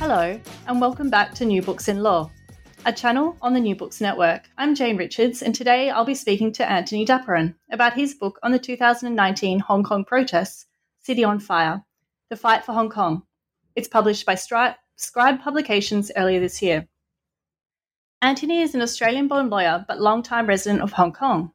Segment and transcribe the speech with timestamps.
[0.00, 2.30] Hello, and welcome back to New Books in Law,
[2.86, 4.48] a channel on the New Books Network.
[4.56, 8.52] I'm Jane Richards, and today I'll be speaking to Antony Dapiran about his book on
[8.52, 10.66] the 2019 Hong Kong protests,
[11.00, 11.82] City on Fire
[12.30, 13.24] The Fight for Hong Kong.
[13.74, 16.86] It's published by Scribe Publications earlier this year.
[18.22, 21.50] Anthony is an Australian born lawyer but long-time resident of Hong Kong.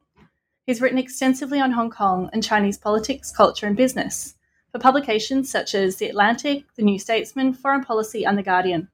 [0.65, 4.35] He's written extensively on Hong Kong and Chinese politics, culture, and business
[4.73, 8.89] for publications such as The Atlantic, The New Statesman, Foreign Policy, and The Guardian.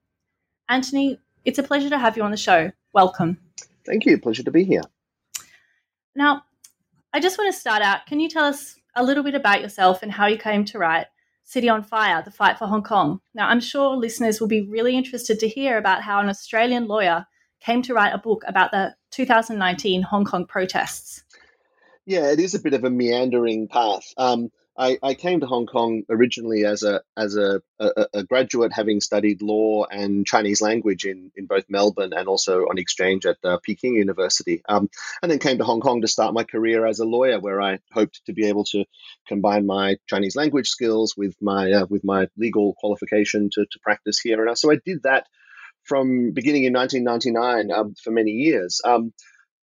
[0.67, 2.71] Antony, it's a pleasure to have you on the show.
[2.93, 3.39] Welcome.
[3.85, 4.19] Thank you.
[4.19, 4.81] Pleasure to be here.
[6.15, 6.43] Now,
[7.13, 8.05] I just want to start out.
[8.07, 11.07] Can you tell us a little bit about yourself and how you came to write
[11.45, 13.21] City on Fire, The Fight for Hong Kong?
[13.33, 17.25] Now, I'm sure listeners will be really interested to hear about how an Australian lawyer
[17.61, 21.23] came to write a book about the 2019 Hong Kong protests.
[22.05, 24.03] Yeah, it is a bit of a meandering path.
[24.17, 24.49] Um,
[24.79, 29.01] I, I came to Hong Kong originally as a as a, a, a, graduate, having
[29.01, 33.57] studied law and Chinese language in, in both Melbourne and also on exchange at uh,
[33.61, 34.89] Peking University, um,
[35.21, 37.79] and then came to Hong Kong to start my career as a lawyer, where I
[37.91, 38.85] hoped to be able to
[39.27, 44.21] combine my Chinese language skills with my uh, with my legal qualification to, to practice
[44.21, 44.45] here.
[44.45, 45.27] And so I did that
[45.83, 48.79] from beginning in 1999 um, for many years.
[48.85, 49.11] Um,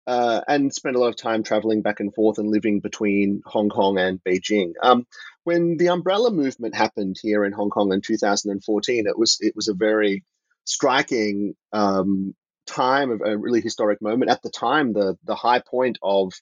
[0.05, 3.69] uh, and spent a lot of time traveling back and forth and living between Hong
[3.69, 4.73] Kong and Beijing.
[4.81, 5.05] Um,
[5.43, 9.67] when the umbrella movement happened here in Hong Kong in 2014, it was it was
[9.67, 10.23] a very
[10.65, 12.33] striking um,
[12.65, 14.31] time, of a really historic moment.
[14.31, 16.33] At the time, the the high point of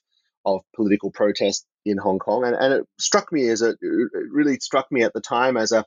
[0.44, 3.78] of political protest in Hong Kong, and, and it struck me as a it
[4.30, 5.84] really struck me at the time as a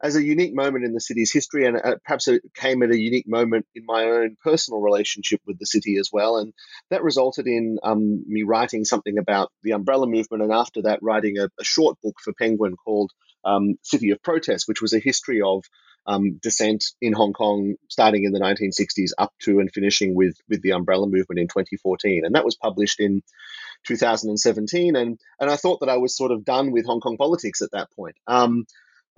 [0.00, 2.98] as a unique moment in the city's history, and uh, perhaps it came at a
[2.98, 6.36] unique moment in my own personal relationship with the city as well.
[6.36, 6.52] And
[6.90, 11.38] that resulted in um, me writing something about the umbrella movement, and after that, writing
[11.38, 13.10] a, a short book for Penguin called
[13.44, 15.64] um, City of Protest, which was a history of
[16.06, 20.62] um, dissent in Hong Kong starting in the 1960s up to and finishing with with
[20.62, 23.22] the umbrella movement in 2014 and that was published in
[23.86, 27.60] 2017 and and I thought that I was sort of done with Hong Kong politics
[27.60, 28.64] at that point um,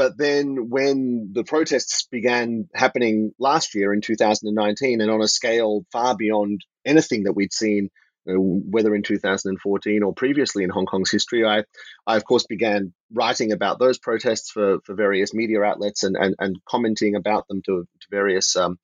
[0.00, 5.84] but then when the protests began happening last year in 2019 and on a scale
[5.92, 7.90] far beyond anything that we'd seen,
[8.24, 11.64] you know, whether in 2014 or previously in Hong Kong's history, I,
[12.06, 16.34] I of course began writing about those protests for, for various media outlets and, and,
[16.38, 18.78] and commenting about them to, to various um,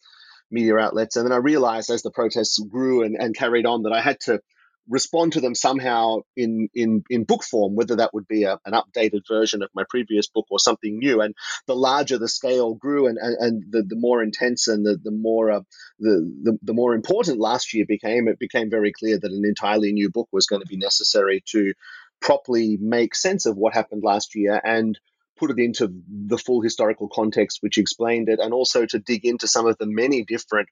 [0.50, 1.16] media outlets.
[1.16, 4.20] And then I realized as the protests grew and, and carried on that I had
[4.26, 4.40] to
[4.88, 8.72] respond to them somehow in in in book form, whether that would be a, an
[8.72, 11.20] updated version of my previous book or something new.
[11.20, 11.34] And
[11.66, 15.10] the larger the scale grew, and and, and the, the more intense and the the
[15.10, 15.60] more uh,
[15.98, 19.92] the, the the more important last year became, it became very clear that an entirely
[19.92, 21.72] new book was going to be necessary to
[22.20, 24.98] properly make sense of what happened last year and
[25.38, 29.46] put it into the full historical context which explained it and also to dig into
[29.46, 30.68] some of the many different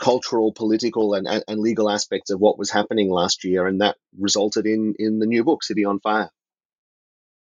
[0.00, 4.66] cultural, political, and, and legal aspects of what was happening last year, and that resulted
[4.66, 6.30] in in the new book, City on Fire.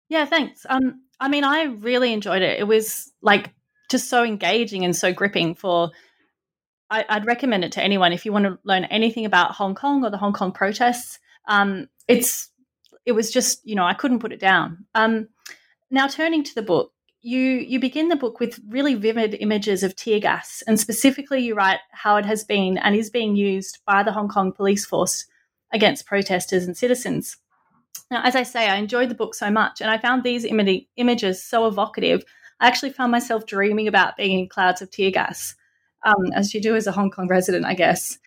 [0.08, 0.66] Yeah, thanks.
[0.70, 2.60] Um, I mean, I really enjoyed it.
[2.60, 3.54] It was like
[3.90, 5.56] just so engaging and so gripping.
[5.56, 5.92] For
[6.90, 10.06] I, would recommend it to anyone if you want to learn anything about Hong Kong
[10.06, 11.20] or the Hong Kong protests.
[11.48, 12.50] Um, it's
[13.06, 14.86] it was just you know I couldn't put it down.
[14.94, 15.30] Um,
[15.90, 16.92] now turning to the book,
[17.26, 21.56] you you begin the book with really vivid images of tear gas, and specifically you
[21.56, 25.26] write how it has been and is being used by the Hong Kong police force
[25.74, 27.38] against protesters and citizens.
[28.12, 30.86] Now, as I say, I enjoyed the book so much, and I found these Im-
[30.98, 32.24] images so evocative.
[32.60, 35.56] I actually found myself dreaming about being in clouds of tear gas,
[36.06, 38.20] um, as you do as a Hong Kong resident, I guess.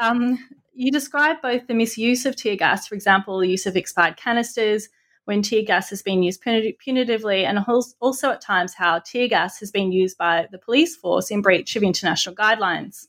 [0.00, 0.38] Um,
[0.72, 4.88] you describe both the misuse of tear gas, for example, the use of expired canisters,
[5.26, 7.58] when tear gas has been used punitively, and
[8.00, 11.76] also at times how tear gas has been used by the police force in breach
[11.76, 13.06] of international guidelines.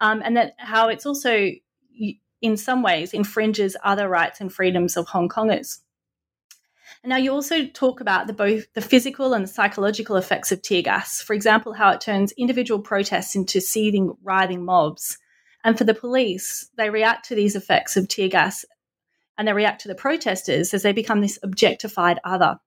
[0.00, 1.50] Um, and that how it's also,
[2.42, 5.80] in some ways, infringes other rights and freedoms of Hong Kongers.
[7.02, 10.82] Now you also talk about the, both the physical and the psychological effects of tear
[10.82, 11.22] gas.
[11.22, 15.16] For example, how it turns individual protests into seething, writhing mobs.
[15.64, 18.66] And for the police, they react to these effects of tear gas
[19.40, 22.58] and they react to the protesters as they become this objectified other.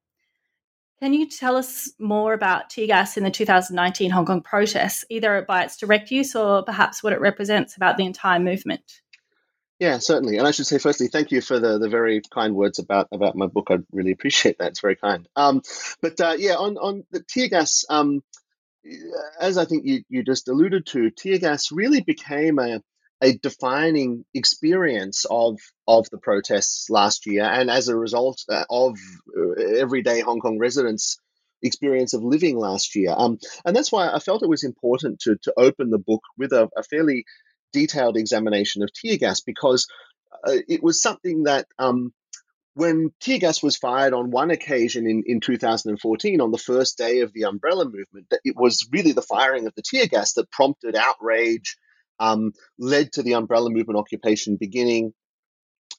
[1.00, 5.46] Can you tell us more about tear gas in the 2019 Hong Kong protests, either
[5.48, 9.02] by its direct use or perhaps what it represents about the entire movement?
[9.78, 10.40] Yeah, certainly.
[10.40, 13.36] And I should say, firstly, thank you for the, the very kind words about, about
[13.36, 13.68] my book.
[13.70, 14.70] I really appreciate that.
[14.70, 15.28] It's very kind.
[15.36, 15.62] Um,
[16.02, 18.24] but uh, yeah, on, on the tear gas, um,
[19.40, 22.81] as I think you, you just alluded to, tear gas really became a,
[23.24, 28.98] a defining experience of of the protests last year, and as a result uh, of
[29.36, 31.18] uh, everyday Hong Kong residents'
[31.62, 33.14] experience of living last year.
[33.16, 36.52] Um, and that's why I felt it was important to to open the book with
[36.52, 37.24] a, a fairly
[37.72, 39.88] detailed examination of tear gas because
[40.46, 42.14] uh, it was something that um,
[42.75, 47.22] when tear gas was fired on one occasion in, in 2014, on the first day
[47.22, 50.52] of the umbrella movement, that it was really the firing of the tear gas that
[50.52, 51.78] prompted outrage,
[52.19, 55.13] um, led to the umbrella movement occupation beginning,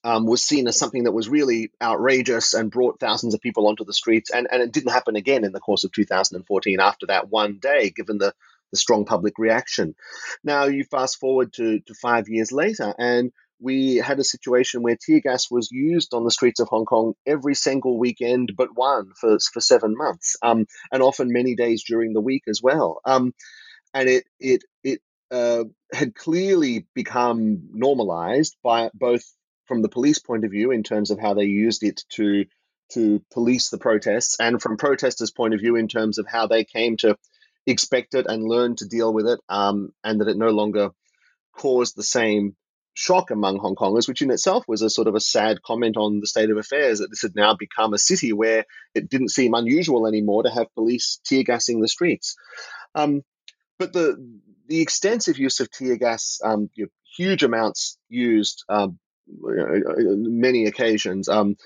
[0.04, 3.84] um, was seen as something that was really outrageous and brought thousands of people onto
[3.84, 4.30] the streets.
[4.30, 7.90] And, and it didn't happen again in the course of 2014 after that one day,
[7.90, 8.34] given the,
[8.70, 9.94] the strong public reaction.
[10.44, 14.96] Now you fast forward to, to five years later, and we had a situation where
[15.00, 19.12] tear gas was used on the streets of Hong Kong every single weekend but one
[19.18, 23.00] for, for seven months, um, and often many days during the week as well.
[23.06, 23.32] Um,
[23.94, 25.00] and it it it
[25.34, 29.24] uh, had clearly become normalized by both
[29.66, 32.44] from the police point of view in terms of how they used it to
[32.92, 36.64] to police the protests, and from protesters' point of view in terms of how they
[36.64, 37.16] came to
[37.66, 40.90] expect it and learn to deal with it, um, and that it no longer
[41.56, 42.54] caused the same
[42.92, 46.20] shock among Hong Kongers, which in itself was a sort of a sad comment on
[46.20, 49.54] the state of affairs that this had now become a city where it didn't seem
[49.54, 52.36] unusual anymore to have police tear gassing the streets.
[52.94, 53.22] Um,
[53.78, 54.16] but the
[54.66, 61.28] the extensive use of tear gas, um, you know, huge amounts used, um, many occasions.
[61.28, 61.56] Um,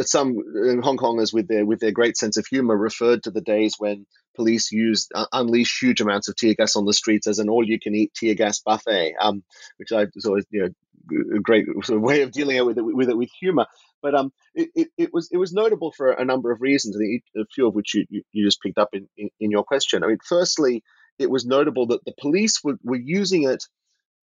[0.00, 0.36] some
[0.82, 4.06] Hong Kongers with their with their great sense of humor referred to the days when
[4.36, 8.12] police used uh, unleashed huge amounts of tear gas on the streets as an all-you-can-eat
[8.14, 9.42] tear gas buffet, um,
[9.78, 12.82] which I was always you know a great sort of way of dealing with it
[12.82, 13.66] with it with humor.
[14.02, 17.44] But um, it, it, it, was it was notable for a number of reasons, a
[17.54, 20.04] few of which you, you, you just picked up in, in, in, your question.
[20.04, 20.82] I mean, firstly,
[21.18, 23.64] it was notable that the police were, were using it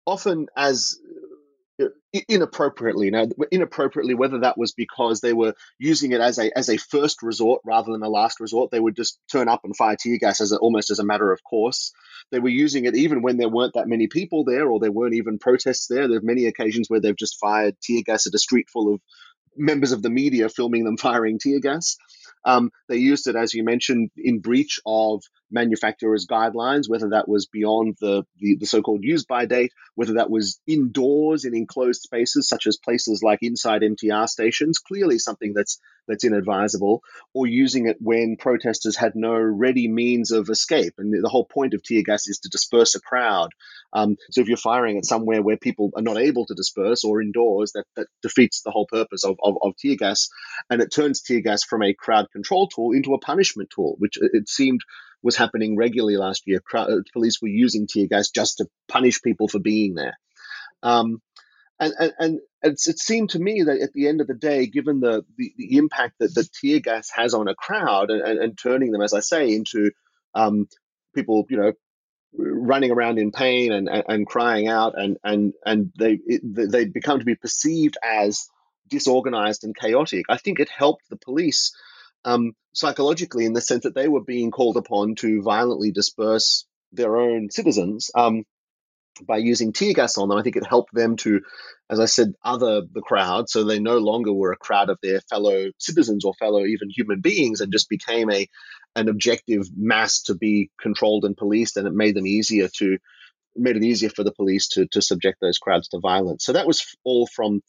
[0.06, 0.98] often as
[2.28, 3.10] inappropriately.
[3.10, 7.22] Now, inappropriately, whether that was because they were using it as a as a first
[7.22, 10.40] resort rather than a last resort, they would just turn up and fire tear gas
[10.40, 11.92] as a, almost as a matter of course.
[12.30, 15.14] They were using it even when there weren't that many people there, or there weren't
[15.14, 16.08] even protests there.
[16.08, 19.00] There are many occasions where they've just fired tear gas at a street full of
[19.56, 21.96] members of the media filming them firing tear gas.
[22.44, 27.46] Um, they used it, as you mentioned, in breach of manufacturers' guidelines, whether that was
[27.46, 32.02] beyond the, the, the so called use by date, whether that was indoors in enclosed
[32.02, 35.78] spaces, such as places like inside MTR stations, clearly something that's,
[36.08, 37.02] that's inadvisable,
[37.32, 40.94] or using it when protesters had no ready means of escape.
[40.98, 43.50] And the whole point of tear gas is to disperse a crowd.
[43.92, 47.22] Um, so if you're firing at somewhere where people are not able to disperse or
[47.22, 50.28] indoors, that, that defeats the whole purpose of, of, of tear gas.
[50.70, 54.18] And it turns tear gas from a crowd control tool into a punishment tool, which
[54.20, 54.80] it seemed
[55.22, 56.60] was happening regularly last year.
[56.60, 60.18] Crowd, uh, police were using tear gas just to punish people for being there.
[60.82, 61.22] Um,
[61.82, 65.00] and, and, and it seemed to me that at the end of the day, given
[65.00, 68.58] the, the, the impact that the tear gas has on a crowd and, and, and
[68.58, 69.90] turning them, as I say, into
[70.34, 70.68] um,
[71.14, 71.72] people, you know,
[72.34, 76.86] running around in pain and, and, and crying out, and and and they it, they
[76.86, 78.48] become to be perceived as
[78.88, 80.24] disorganized and chaotic.
[80.28, 81.74] I think it helped the police
[82.24, 87.16] um, psychologically in the sense that they were being called upon to violently disperse their
[87.16, 88.44] own citizens um,
[89.26, 90.38] by using tear gas on them.
[90.38, 91.40] I think it helped them to,
[91.90, 95.20] as I said, other the crowd, so they no longer were a crowd of their
[95.20, 98.48] fellow citizens or fellow even human beings, and just became a
[98.94, 102.98] an objective mass to be controlled and policed, and it made them easier to
[103.54, 106.44] made it easier for the police to to subject those crowds to violence.
[106.44, 107.62] So that was all from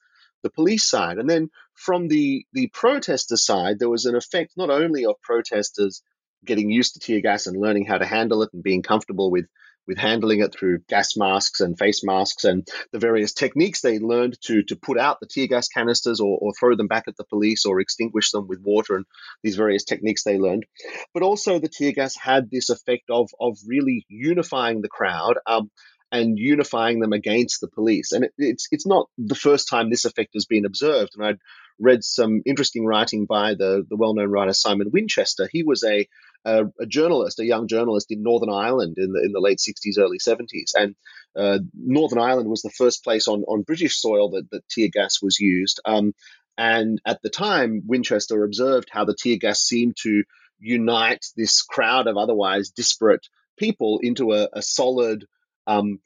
[0.44, 1.18] the police side.
[1.18, 6.04] And then from the, the protester side, there was an effect not only of protesters
[6.46, 9.46] getting used to tear gas and learning how to handle it and being comfortable with
[9.88, 14.38] with handling it through gas masks and face masks and the various techniques they learned
[14.42, 17.26] to to put out the tear gas canisters or, or throw them back at the
[17.26, 19.06] police or extinguish them with water and
[19.44, 20.66] these various techniques they learned.
[21.14, 25.38] But also the tear gas had this effect of of really unifying the crowd.
[25.46, 25.70] Um,
[26.12, 28.12] and unifying them against the police.
[28.12, 31.14] And it, it's it's not the first time this effect has been observed.
[31.16, 31.40] And I'd
[31.80, 35.50] read some interesting writing by the the well known writer Simon Winchester.
[35.52, 36.08] He was a,
[36.46, 39.98] a, a journalist, a young journalist in Northern Ireland in the in the late sixties,
[39.98, 40.96] early seventies, and
[41.36, 45.22] uh, Northern Ireland was the first place on on British soil that, that tear gas
[45.22, 45.80] was used.
[45.86, 46.14] Um,
[46.58, 50.24] and at the time, Winchester observed how the tear gas seemed to
[50.60, 55.26] unite this crowd of otherwise disparate people into a, a solid
[55.68, 56.00] um,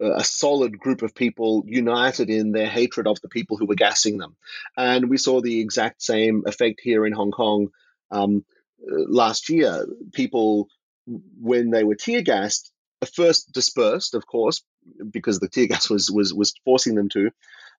[0.00, 4.18] a solid group of people united in their hatred of the people who were gassing
[4.18, 4.36] them.
[4.76, 7.68] And we saw the exact same effect here in Hong Kong
[8.10, 8.44] um,
[8.86, 9.86] last year.
[10.12, 10.68] People,
[11.06, 12.72] when they were tear gassed,
[13.06, 14.62] first dispersed, of course,
[15.10, 17.30] because the tear gas was, was, was forcing them to.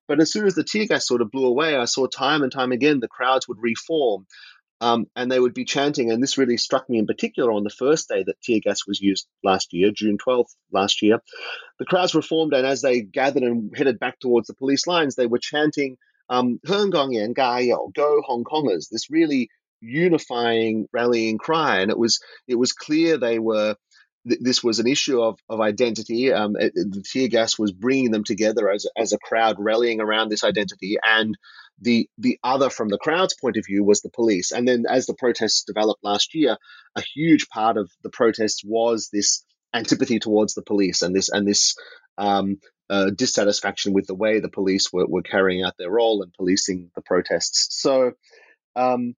[0.08, 2.52] But as soon as the tear gas sort of blew away, I saw time and
[2.52, 4.26] time again the crowds would reform.
[4.78, 7.70] Um, and they would be chanting, and this really struck me in particular on the
[7.70, 11.22] first day that tear gas was used last year, June 12th last year.
[11.78, 15.26] The crowds reformed, and as they gathered and headed back towards the police lines, they
[15.26, 15.96] were chanting,
[16.28, 19.48] um, Yan Gayo, go Hong Kongers, this really
[19.86, 21.80] unifying rallying cry.
[21.80, 23.76] And it was it was clear they were
[24.26, 26.32] this was an issue of, of identity.
[26.32, 30.28] Um, it, the tear gas was bringing them together as, as a crowd rallying around
[30.28, 30.96] this identity.
[31.02, 31.36] And
[31.80, 34.50] the the other from the crowd's point of view was the police.
[34.50, 36.56] And then as the protests developed last year,
[36.96, 41.46] a huge part of the protests was this antipathy towards the police and this and
[41.46, 41.76] this
[42.18, 46.32] um, uh, dissatisfaction with the way the police were, were carrying out their role and
[46.32, 47.68] policing the protests.
[47.70, 48.12] So
[48.74, 49.14] um,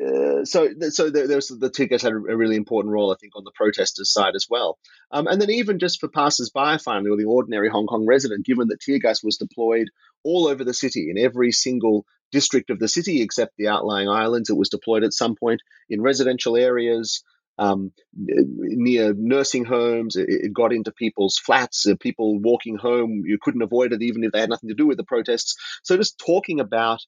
[0.00, 3.34] uh, so so there, there's the tear gas had a, really important role, I think,
[3.36, 4.78] on the protesters' side as well.
[5.10, 8.68] Um, and then even just for passers-by, finally, or the ordinary Hong Kong resident, given
[8.68, 9.88] that tear gas was deployed
[10.24, 14.48] all over the city in every single district of the city except the outlying islands,
[14.48, 17.22] it was deployed at some point in residential areas.
[17.58, 21.86] Um, near nursing homes, it, got into people's flats.
[21.86, 24.86] Uh, people walking home, you couldn't avoid it, even if they had nothing to do
[24.86, 25.56] with the protests.
[25.82, 27.00] So, just talking about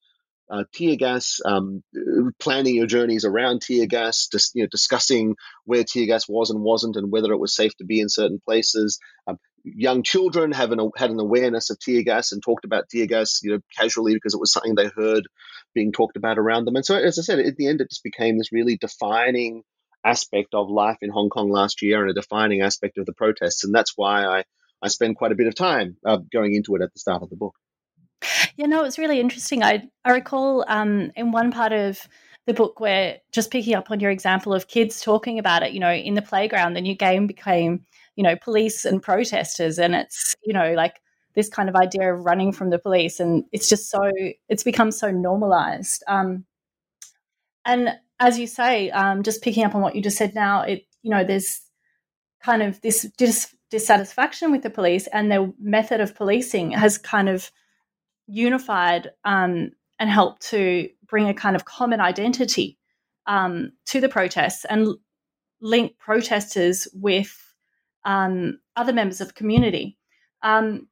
[0.52, 1.82] uh, tear gas, um,
[2.38, 6.60] planning your journeys around tear gas, just you know, discussing where tear gas was and
[6.60, 8.98] wasn't, and whether it was safe to be in certain places.
[9.26, 13.06] Um, young children have an, had an awareness of tear gas and talked about tear
[13.06, 15.26] gas, you know, casually because it was something they heard
[15.74, 16.76] being talked about around them.
[16.76, 19.62] And so, as I said, at the end, it just became this really defining
[20.04, 23.64] aspect of life in Hong Kong last year and a defining aspect of the protests.
[23.64, 24.44] And that's why I,
[24.82, 27.30] I spend quite a bit of time uh, going into it at the start of
[27.30, 27.54] the book.
[28.56, 29.62] Yeah, no, it's really interesting.
[29.62, 32.06] I I recall um, in one part of
[32.46, 35.80] the book where just picking up on your example of kids talking about it, you
[35.80, 37.84] know, in the playground, the new game became,
[38.16, 41.00] you know, police and protesters, and it's you know like
[41.34, 44.00] this kind of idea of running from the police, and it's just so
[44.48, 46.02] it's become so normalized.
[46.08, 46.44] Um,
[47.64, 50.84] and as you say, um, just picking up on what you just said now, it
[51.02, 51.60] you know there's
[52.42, 57.28] kind of this dis- dissatisfaction with the police and their method of policing has kind
[57.28, 57.50] of
[58.32, 62.78] unified um, and helped to bring a kind of common identity
[63.26, 64.88] um, to the protests and
[65.60, 67.54] link protesters with
[68.04, 69.98] um, other members of the community.
[70.42, 70.88] Um,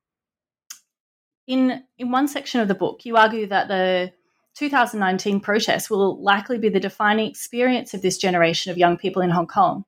[1.47, 4.13] in in one section of the book, you argue that the
[4.55, 9.31] 2019 protests will likely be the defining experience of this generation of young people in
[9.31, 9.85] Hong Kong.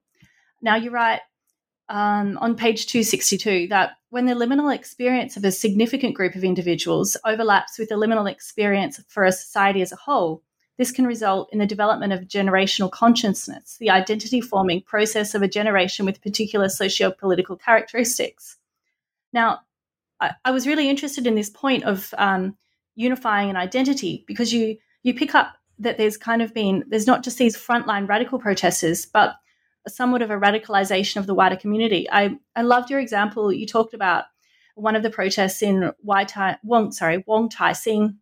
[0.60, 1.20] Now, you write
[1.92, 7.18] um, on page 262 that when the liminal experience of a significant group of individuals
[7.26, 10.42] overlaps with the liminal experience for a society as a whole,
[10.78, 15.48] this can result in the development of generational consciousness, the identity forming process of a
[15.48, 18.56] generation with particular socio political characteristics.
[19.34, 19.60] Now,
[20.18, 22.56] I, I, was really interested in this point of um,
[22.94, 27.22] unifying an identity because you you pick up that there's kind of been there's not
[27.22, 29.34] just these frontline radical protesters, but
[29.88, 32.08] somewhat of a radicalization of the wider community.
[32.10, 33.52] I, I loved your example.
[33.52, 34.24] You talked about
[34.74, 38.18] one of the protests in Wai Tai, Wong, sorry, Wong Tai Sin,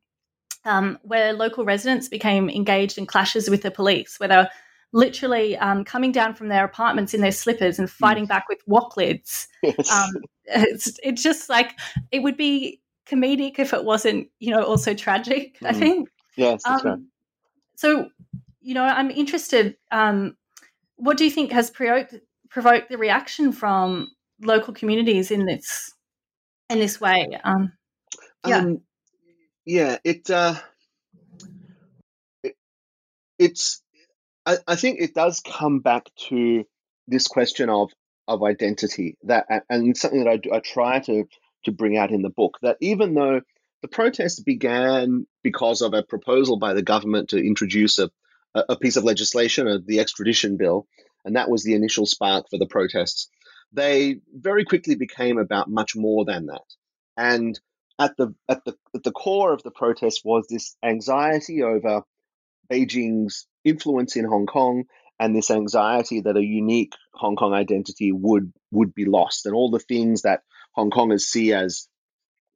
[0.64, 4.48] um, where local residents became engaged in clashes with the police, where they were
[4.92, 8.96] literally um, coming down from their apartments in their slippers and fighting back with wok
[8.96, 9.46] lids.
[9.62, 9.90] Yes.
[9.90, 10.10] Um,
[10.46, 11.78] it's, it's just like
[12.10, 15.58] it would be comedic if it wasn't, you know, also tragic.
[15.60, 15.66] Mm.
[15.68, 16.08] I think.
[16.36, 16.94] Yes, that's right.
[16.94, 17.08] Um,
[17.76, 18.08] so,
[18.60, 20.36] you know, I'm interested um,
[21.00, 22.14] what do you think has provoked
[22.50, 24.09] provoked the reaction from
[24.42, 25.92] local communities in this
[26.69, 27.38] in this way?
[27.42, 27.73] Um,
[28.47, 28.80] yeah, um,
[29.64, 30.54] yeah, it, uh,
[32.42, 32.54] it
[33.38, 33.83] it's.
[34.47, 36.64] I, I think it does come back to
[37.09, 37.90] this question of
[38.28, 41.25] of identity that and something that I, do, I try to
[41.64, 43.40] to bring out in the book that even though
[43.83, 48.11] the protest began because of a proposal by the government to introduce a,
[48.54, 50.87] a piece of legislation, uh, the extradition bill,
[51.25, 53.28] and that was the initial spark for the protests.
[53.73, 56.64] They very quickly became about much more than that.
[57.16, 57.59] And
[57.99, 62.02] at the at the at the core of the protest was this anxiety over
[62.71, 64.85] Beijing's influence in Hong Kong
[65.19, 69.71] and this anxiety that a unique Hong Kong identity would would be lost and all
[69.71, 70.42] the things that
[70.73, 71.88] Hong Kongers see as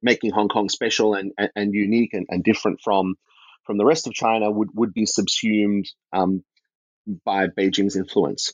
[0.01, 3.15] making Hong Kong special and, and, and unique and, and different from
[3.65, 6.43] from the rest of China would, would be subsumed um,
[7.23, 8.53] by Beijing's influence.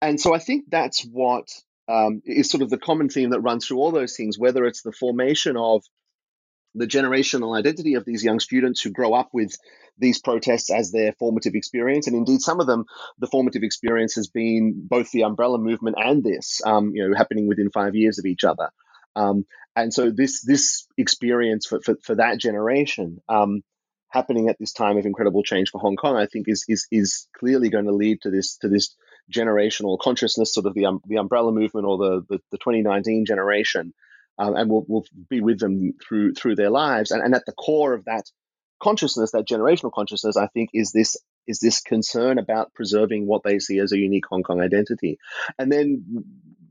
[0.00, 1.48] And so I think that's what
[1.88, 4.82] um, is sort of the common theme that runs through all those things, whether it's
[4.82, 5.82] the formation of
[6.74, 9.56] the generational identity of these young students who grow up with
[9.96, 12.06] these protests as their formative experience.
[12.06, 12.84] And indeed, some of them,
[13.18, 17.48] the formative experience has been both the umbrella movement and this, um, you know, happening
[17.48, 18.70] within five years of each other.
[19.16, 19.44] Um,
[19.74, 23.62] and so this this experience for, for, for that generation um,
[24.10, 27.28] happening at this time of incredible change for Hong Kong, I think is is is
[27.38, 28.94] clearly going to lead to this to this
[29.32, 33.92] generational consciousness, sort of the um, the umbrella movement or the the, the 2019 generation,
[34.38, 37.10] um, and will will be with them through through their lives.
[37.10, 38.24] And, and at the core of that
[38.82, 43.58] consciousness, that generational consciousness, I think is this is this concern about preserving what they
[43.58, 45.18] see as a unique Hong Kong identity,
[45.58, 46.24] and then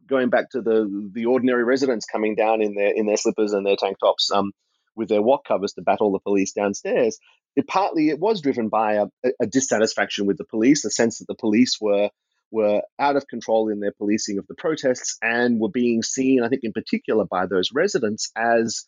[0.07, 3.65] going back to the the ordinary residents coming down in their in their slippers and
[3.65, 4.31] their tank tops.
[4.31, 4.51] Um,
[4.97, 7.19] with their wok covers to battle the police downstairs.
[7.55, 9.05] It partly it was driven by a,
[9.39, 12.09] a dissatisfaction with the police, a sense that the police were
[12.51, 16.49] were out of control in their policing of the protests and were being seen, I
[16.49, 18.85] think, in particular by those residents as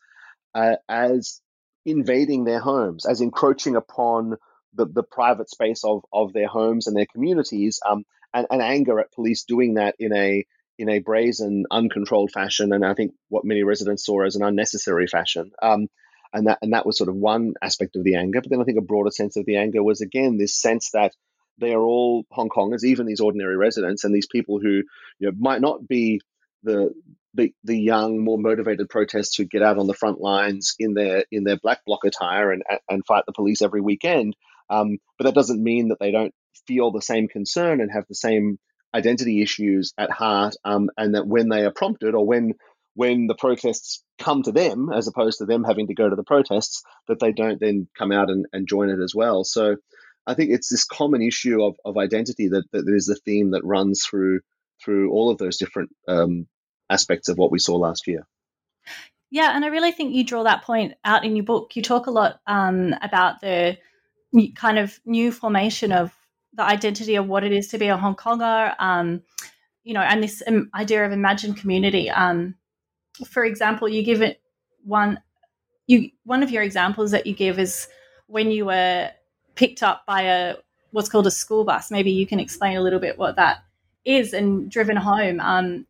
[0.55, 1.41] uh, as
[1.85, 4.37] invading their homes, as encroaching upon
[4.73, 8.99] the, the private space of, of their homes and their communities, um, and, and anger
[8.99, 10.45] at police doing that in a
[10.79, 15.07] in a brazen, uncontrolled fashion, and I think what many residents saw as an unnecessary
[15.07, 15.51] fashion.
[15.62, 15.88] Um,
[16.31, 18.39] and that and that was sort of one aspect of the anger.
[18.41, 21.12] But then I think a broader sense of the anger was again this sense that
[21.57, 24.83] they are all Hong Kongers, even these ordinary residents, and these people who
[25.19, 26.21] you know might not be
[26.63, 26.93] the
[27.36, 31.25] the, the young, more motivated protesters who get out on the front lines in their
[31.31, 34.36] in their black bloc attire and and fight the police every weekend.
[34.69, 36.33] Um, but that doesn't mean that they don't
[36.67, 38.59] feel the same concern and have the same
[38.93, 42.53] identity issues at heart, um, and that when they are prompted or when
[42.96, 46.24] when the protests come to them as opposed to them having to go to the
[46.24, 49.43] protests, that they don't then come out and, and join it as well.
[49.46, 49.77] So
[50.27, 53.63] I think it's this common issue of, of identity that, that is a theme that
[53.63, 54.41] runs through
[54.84, 56.48] through all of those different um,
[56.89, 58.27] aspects of what we saw last year.
[59.31, 61.75] Yeah, and I really think you draw that point out in your book.
[61.75, 63.77] You talk a lot um, about the
[64.55, 66.13] kind of new formation of
[66.53, 69.22] the identity of what it is to be a Hong Konger, um,
[69.83, 72.09] you know, and this idea of imagined community.
[72.09, 72.55] Um,
[73.27, 74.42] for example, you give it
[74.83, 75.20] one.
[75.88, 77.88] You one of your examples that you give is
[78.27, 79.09] when you were
[79.55, 80.55] picked up by a
[80.92, 81.92] what's called a school bus.
[81.92, 83.64] Maybe you can explain a little bit what that
[84.05, 85.40] is and driven home.
[85.40, 85.85] Um,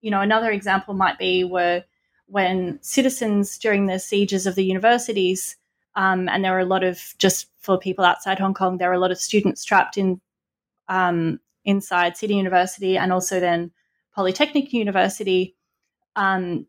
[0.00, 1.84] you know, another example might be where
[2.26, 5.56] when citizens during the sieges of the universities,
[5.94, 8.94] um, and there were a lot of just for people outside Hong Kong, there are
[8.94, 10.20] a lot of students trapped in
[10.88, 13.70] um, inside City University and also then
[14.14, 15.56] Polytechnic University.
[16.16, 16.66] Um,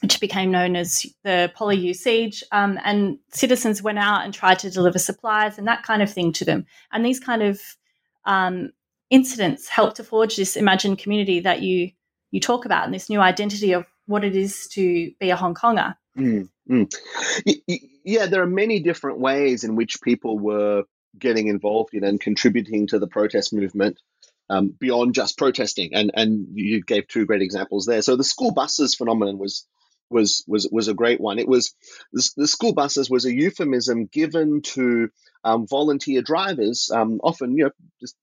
[0.00, 2.42] which became known as the PolyU siege.
[2.50, 6.32] Um, and citizens went out and tried to deliver supplies and that kind of thing
[6.34, 6.66] to them.
[6.90, 7.60] And these kind of
[8.24, 8.72] um,
[9.10, 11.90] incidents helped to forge this imagined community that you
[12.32, 15.54] you talk about and this new identity of what it is to be a Hong
[15.54, 15.94] Konger.
[16.16, 17.91] Mm, mm.
[18.04, 20.84] Yeah, there are many different ways in which people were
[21.18, 23.98] getting involved in and contributing to the protest movement.
[24.50, 28.02] Um, beyond just protesting, and and you gave two great examples there.
[28.02, 29.66] So the school buses phenomenon was
[30.12, 31.38] was was was a great one.
[31.38, 31.74] It was
[32.12, 35.08] the, school buses was a euphemism given to
[35.44, 37.70] um, volunteer drivers, um, often you know
[38.00, 38.16] just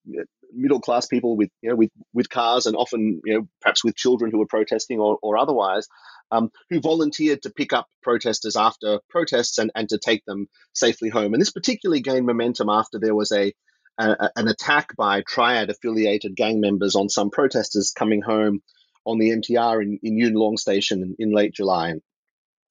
[0.54, 3.96] middle class people with you know with with cars, and often you know perhaps with
[3.96, 5.88] children who were protesting or, or otherwise.
[6.32, 11.10] Um, who volunteered to pick up protesters after protests and, and to take them safely
[11.10, 11.34] home.
[11.34, 13.52] And this particularly gained momentum after there was a,
[13.98, 18.62] a an attack by triad affiliated gang members on some protesters coming home
[19.10, 21.90] on the MTR in, in Yuen Long Station in, in late July.
[21.90, 22.02] And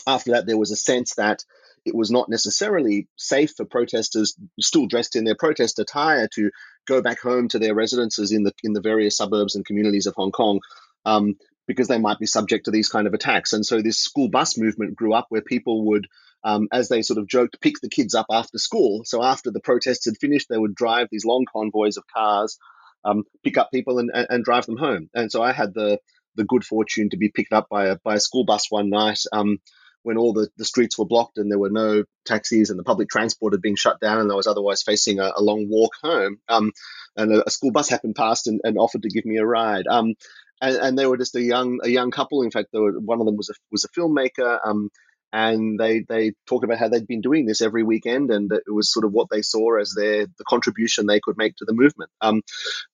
[0.07, 1.45] after that, there was a sense that
[1.85, 6.51] it was not necessarily safe for protesters still dressed in their protest attire to
[6.87, 10.15] go back home to their residences in the in the various suburbs and communities of
[10.15, 10.61] Hong Kong.
[11.05, 11.37] Um,
[11.69, 13.53] because they might be subject to these kind of attacks.
[13.53, 16.07] And so this school bus movement grew up where people would,
[16.43, 19.03] um, as they sort of joked, pick the kids up after school.
[19.05, 22.59] So after the protests had finished, they would drive these long convoys of cars,
[23.05, 25.11] um, pick up people and, and, and, drive them home.
[25.15, 25.99] And so I had the
[26.39, 29.21] the good fortune to be picked up by a by a school bus one night
[29.33, 29.59] um,
[30.03, 33.09] when all the, the streets were blocked and there were no taxis and the public
[33.09, 36.39] transport had been shut down and I was otherwise facing a, a long walk home.
[36.49, 36.73] Um,
[37.17, 39.87] and a, a, school bus happened past and, and, offered to give me a ride.
[39.87, 40.15] Um,
[40.63, 42.43] and, and, they were just a young a young couple.
[42.43, 44.59] In fact, were, one of them was a was a filmmaker.
[44.65, 44.91] Um,
[45.33, 48.93] and they they talked about how they'd been doing this every weekend, and it was
[48.93, 52.11] sort of what they saw as their the contribution they could make to the movement.
[52.21, 52.43] Um,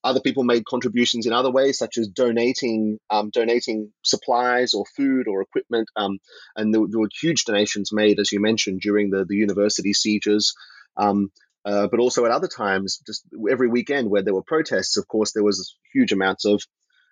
[0.03, 5.27] other people made contributions in other ways, such as donating um, donating supplies or food
[5.27, 6.19] or equipment, um,
[6.55, 10.55] and there, there, were huge donations made, as you mentioned, during the the university sieges.
[10.97, 11.31] Um,
[11.65, 15.31] uh, but also at other times, just every weekend where there were protests, of course,
[15.31, 16.61] there was huge amounts of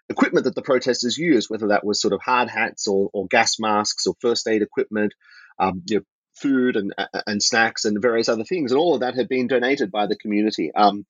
[0.09, 3.59] equipment that the protesters used, whether that was sort of hard hats or, or gas
[3.59, 5.13] masks or first aid equipment,
[5.59, 6.03] um, you know,
[6.35, 6.93] food and
[7.27, 10.15] and snacks and various other things, and all of that had been donated by the
[10.15, 10.71] community.
[10.73, 11.05] Um,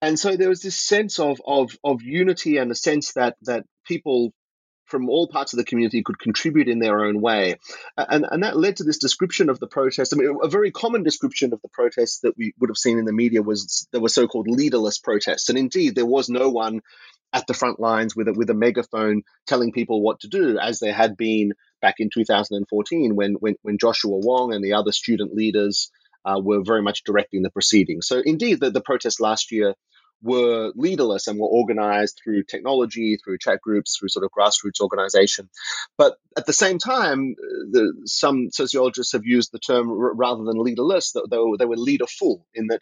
[0.00, 3.64] and so there was this sense of of of unity and a sense that that
[3.86, 4.32] people
[4.86, 7.56] from all parts of the community could contribute in their own way.
[7.96, 10.12] And, and that led to this description of the protest.
[10.12, 13.06] I mean, a very common description of the protests that we would have seen in
[13.06, 15.48] the media was there were so called leaderless protests.
[15.48, 16.80] And indeed, there was no one
[17.34, 20.78] at the front lines with a, with a megaphone telling people what to do, as
[20.78, 25.34] there had been back in 2014 when, when, when Joshua Wong and the other student
[25.34, 25.90] leaders
[26.24, 28.06] uh, were very much directing the proceedings.
[28.06, 29.74] So, indeed, the, the protest last year
[30.22, 35.50] were leaderless and were organized through technology, through chat groups, through sort of grassroots organization.
[35.98, 41.12] But at the same time, the, some sociologists have used the term rather than leaderless,
[41.12, 42.80] that they, they were leaderful in that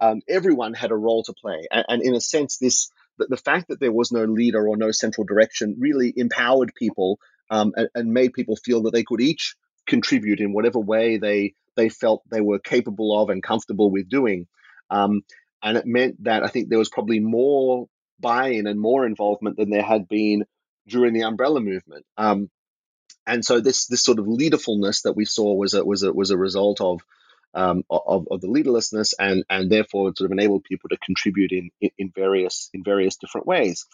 [0.00, 1.60] um, everyone had a role to play.
[1.70, 4.76] And, and in a sense, this the, the, fact that there was no leader or
[4.76, 7.18] no central direction really empowered people
[7.50, 11.54] um, and, and made people feel that they could each contribute in whatever way they
[11.76, 14.46] they felt they were capable of and comfortable with doing.
[14.90, 15.22] Um,
[15.62, 17.86] and it meant that I think there was probably more
[18.18, 20.44] buy-in and more involvement than there had been
[20.86, 22.04] during the umbrella movement.
[22.16, 22.50] Um,
[23.26, 26.30] and so this this sort of leaderfulness that we saw was a was a was
[26.30, 27.00] a result of
[27.54, 31.70] um, of, of the leaderlessness and and therefore sort of enabled people to contribute in,
[31.98, 33.86] in various in various different ways.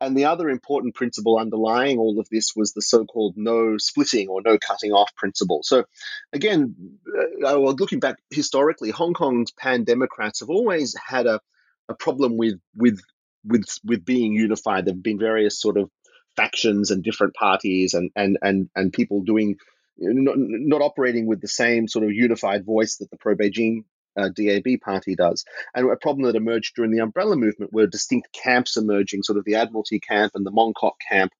[0.00, 4.42] And the other important principle underlying all of this was the so-called no splitting or
[4.44, 5.60] no cutting off principle.
[5.62, 5.84] So
[6.32, 6.74] again,
[7.08, 11.40] uh, well, looking back historically, Hong Kong's pan Democrats have always had a,
[11.88, 13.00] a problem with with
[13.44, 14.84] with with being unified.
[14.84, 15.90] There've been various sort of
[16.36, 19.56] factions and different parties and and and and people doing
[19.98, 23.84] not, not operating with the same sort of unified voice that the pro Beijing
[24.16, 25.44] uh, DAB party does.
[25.74, 29.44] And a problem that emerged during the umbrella movement were distinct camps emerging, sort of
[29.44, 31.32] the Admiralty camp and the Mong Kok camp.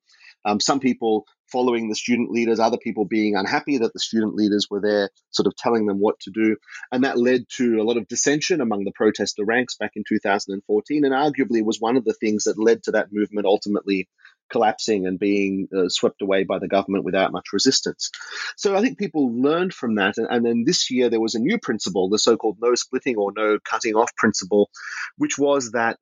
[0.47, 4.67] Um, some people following the student leaders, other people being unhappy that the student leaders
[4.71, 6.57] were there, sort of telling them what to do.
[6.91, 11.05] And that led to a lot of dissension among the protester ranks back in 2014,
[11.05, 14.09] and arguably was one of the things that led to that movement ultimately
[14.51, 18.11] collapsing and being uh, swept away by the government without much resistance.
[18.57, 20.19] So I think people learned from that.
[20.19, 23.17] And, and, then this year there was a new principle, the so called no splitting
[23.17, 24.71] or no cutting off principle,
[25.17, 25.99] which was that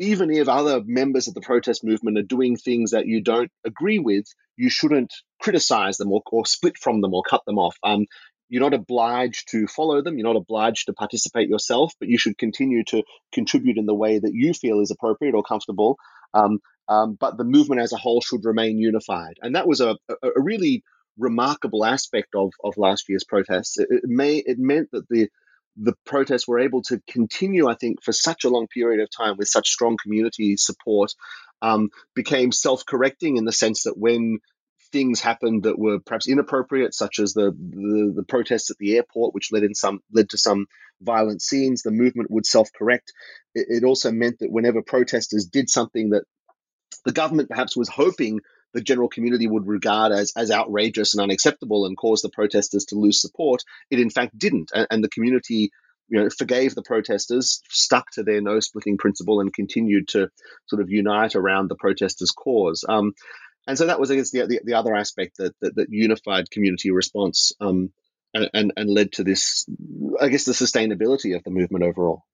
[0.00, 3.98] even if other members of the protest movement are doing things that you don't agree
[3.98, 4.24] with,
[4.56, 7.76] you shouldn't criticize them or, or split from them or cut them off.
[7.84, 8.06] Um,
[8.48, 10.16] you're not obliged to follow them.
[10.16, 14.18] You're not obliged to participate yourself, but you should continue to contribute in the way
[14.18, 15.98] that you feel is appropriate or comfortable.
[16.32, 19.34] Um, um, but the movement as a whole should remain unified.
[19.42, 20.82] And that was a, a, a really
[21.18, 23.78] remarkable aspect of, of last year's protests.
[23.78, 25.28] It, it, may it meant that the
[25.82, 29.36] the protests were able to continue, I think, for such a long period of time
[29.38, 31.12] with such strong community support,
[31.62, 34.38] um, became self-correcting in the sense that when
[34.92, 39.34] things happened that were perhaps inappropriate, such as the, the, the protests at the airport,
[39.34, 40.66] which led in some led to some
[41.00, 43.12] violent scenes, the movement would self-correct.
[43.54, 46.24] It, it also meant that whenever protesters did something that
[47.04, 48.40] the government perhaps was hoping
[48.72, 52.96] the general community would regard as, as outrageous and unacceptable and cause the protesters to
[52.96, 53.62] lose support.
[53.90, 54.70] It in fact didn't.
[54.74, 55.70] And, and the community
[56.10, 60.28] you know, forgave the protesters, stuck to their no splitting principle, and continued to
[60.66, 62.84] sort of unite around the protesters' cause.
[62.86, 63.14] Um,
[63.66, 66.50] and so that was, I guess, the, the, the other aspect that, that, that, unified
[66.50, 67.92] community response um,
[68.34, 69.66] and, and, and led to this,
[70.20, 72.24] I guess, the sustainability of the movement overall.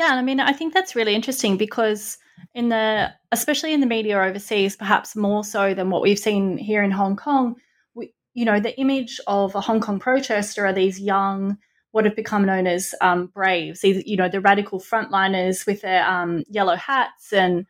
[0.00, 2.16] Yeah, I mean, I think that's really interesting because
[2.54, 6.82] in the especially in the media overseas, perhaps more so than what we've seen here
[6.82, 7.56] in Hong Kong,
[7.92, 11.58] we, you know, the image of a Hong Kong protester are these young,
[11.90, 16.08] what have become known as um, braves, these, you know, the radical frontliners with their
[16.08, 17.66] um, yellow hats and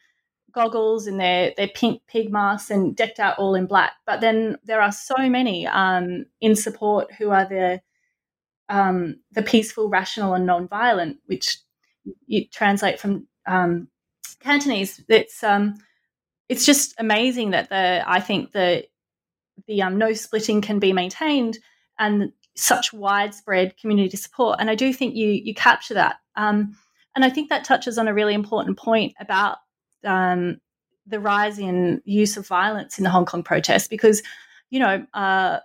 [0.53, 3.95] goggles and their their pink pig masks and decked out all in black.
[4.07, 7.81] But then there are so many um, in support who are the
[8.69, 11.59] um, the peaceful, rational, and non-violent, which
[12.27, 13.89] you translate from um,
[14.41, 15.03] Cantonese.
[15.09, 15.75] It's um,
[16.49, 18.85] it's just amazing that the I think the
[19.67, 21.59] the um, no splitting can be maintained
[21.99, 24.57] and such widespread community support.
[24.61, 26.17] And I do think you you capture that.
[26.37, 26.77] Um,
[27.15, 29.59] and I think that touches on a really important point about
[30.05, 30.61] um,
[31.07, 34.23] the rise in use of violence in the Hong Kong protests, because
[34.71, 35.59] you know uh,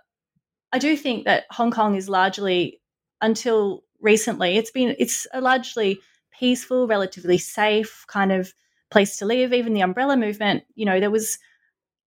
[0.72, 2.80] I do think that Hong Kong is largely
[3.20, 6.00] until recently it's been it's a largely
[6.38, 8.52] peaceful, relatively safe kind of
[8.90, 9.52] place to live.
[9.52, 11.38] Even the umbrella movement, you know, there was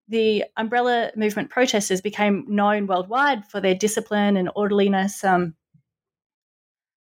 [0.07, 5.23] the umbrella movement protesters became known worldwide for their discipline and orderliness.
[5.23, 5.53] Um,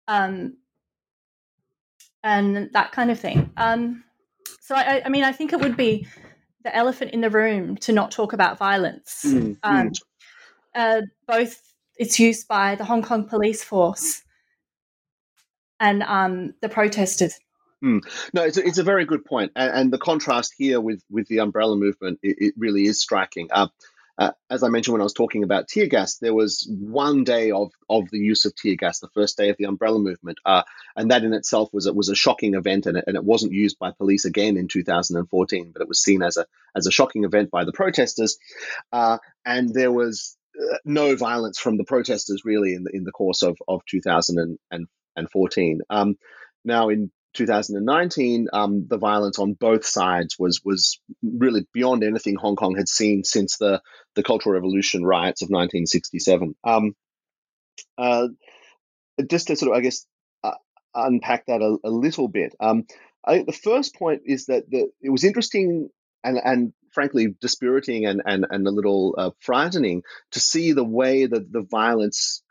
[0.08, 0.58] um,
[2.24, 3.52] and that kind of thing.
[3.58, 4.04] Um,
[4.62, 6.08] so I, I, mean, I think it would be
[6.64, 9.26] the elephant in the room to not talk about violence.
[9.26, 10.02] Mm, um, mm.
[10.74, 11.62] Uh, both
[11.98, 14.24] it's used by the Hong Kong police force
[15.84, 17.39] and um, the protesters.
[17.84, 18.00] Mm.
[18.34, 21.28] No, it's a, it's a very good point, and, and, the contrast here with with
[21.28, 23.50] the umbrella movement, it, it really is striking.
[23.52, 23.67] Uh,
[24.17, 27.52] uh, as I mentioned when I was talking about tear gas, there was one day
[27.52, 30.63] of, of the use of tear gas, the first day of the umbrella movement, uh,
[30.96, 33.52] and that in itself was it was a shocking event, and it, and it wasn't
[33.52, 37.26] used by police again in 2014, but it was seen as a as a shocking
[37.26, 38.38] event by the protesters,
[38.93, 43.12] uh, and there was uh, no violence from the protesters really in the in the
[43.12, 43.82] course of of
[45.17, 45.82] 2014.
[45.89, 46.15] Um,
[46.65, 52.56] now in 2019, um, the violence on both sides was was really beyond anything Hong
[52.56, 53.82] Kong had seen since the
[54.15, 56.56] the Cultural Revolution riots of 1967.
[56.63, 56.95] Um,
[57.97, 58.28] uh,
[59.30, 60.06] just to sort of, I guess,
[60.43, 60.52] uh,
[60.93, 62.56] unpack that a, a little bit.
[62.60, 62.86] Um,
[63.26, 65.89] I think the first point is that the, it was interesting
[66.23, 71.26] and and frankly dispiriting and and, and a little uh, frightening to see the way
[71.26, 72.43] that the violence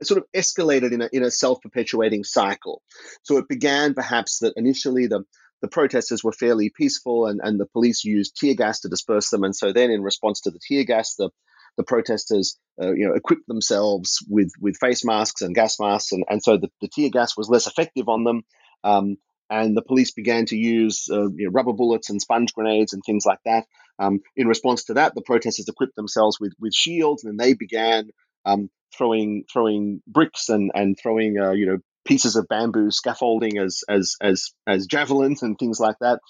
[0.00, 2.82] uh, sort of escalated in a, in a self-perpetuating cycle.
[3.22, 5.24] So it began perhaps that initially the
[5.60, 9.44] the protesters were fairly peaceful and, and the police used tear gas to disperse them.
[9.44, 11.30] And so then in response to the tear gas, the,
[11.76, 16.12] the protesters, uh, you know, equipped themselves with, with face masks and gas masks.
[16.12, 18.42] And, and so the, the tear gas was less effective on them.
[18.84, 19.16] Um,
[19.50, 23.02] and the police began to use uh, you know, rubber bullets and sponge grenades and
[23.04, 23.66] things like that.
[23.98, 28.10] Um, in response to that, the protesters equipped themselves with, with shields and they began
[28.44, 33.82] um, throwing throwing bricks and and throwing uh, you know pieces of bamboo scaffolding as
[33.88, 36.20] as as as javelins and things like that.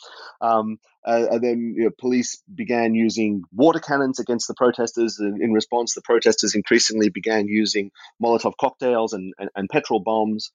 [0.41, 5.19] Um, uh, and then you know, police began using water cannons against the protesters.
[5.19, 7.91] And in response, the protesters increasingly began using
[8.23, 10.53] Molotov cocktails and, and, and petrol bombs.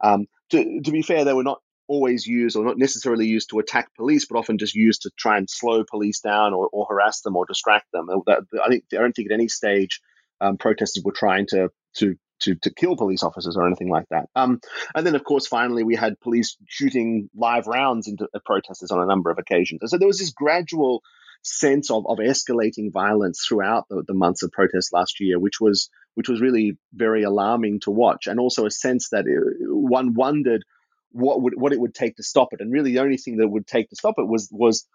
[0.00, 3.58] Um, to, to be fair, they were not always used or not necessarily used to
[3.58, 7.22] attack police, but often just used to try and slow police down or, or harass
[7.22, 8.08] them or distract them.
[8.28, 10.00] I think I don't think at any stage
[10.40, 14.26] um, protesters were trying to to to, to kill police officers or anything like that.
[14.36, 14.60] Um,
[14.94, 19.06] and then, of course, finally, we had police shooting live rounds into protesters on a
[19.06, 19.80] number of occasions.
[19.82, 21.02] And so there was this gradual
[21.42, 25.90] sense of, of escalating violence throughout the, the months of protest last year, which was
[26.14, 30.64] which was really very alarming to watch, and also a sense that it, one wondered
[31.10, 32.60] what would what it would take to stop it.
[32.60, 34.86] And really, the only thing that would take to stop it was was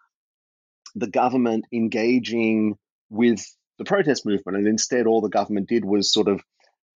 [0.95, 2.75] the government engaging
[3.10, 3.43] with
[3.77, 4.57] the protest movement.
[4.57, 6.41] And instead, all the government did was sort of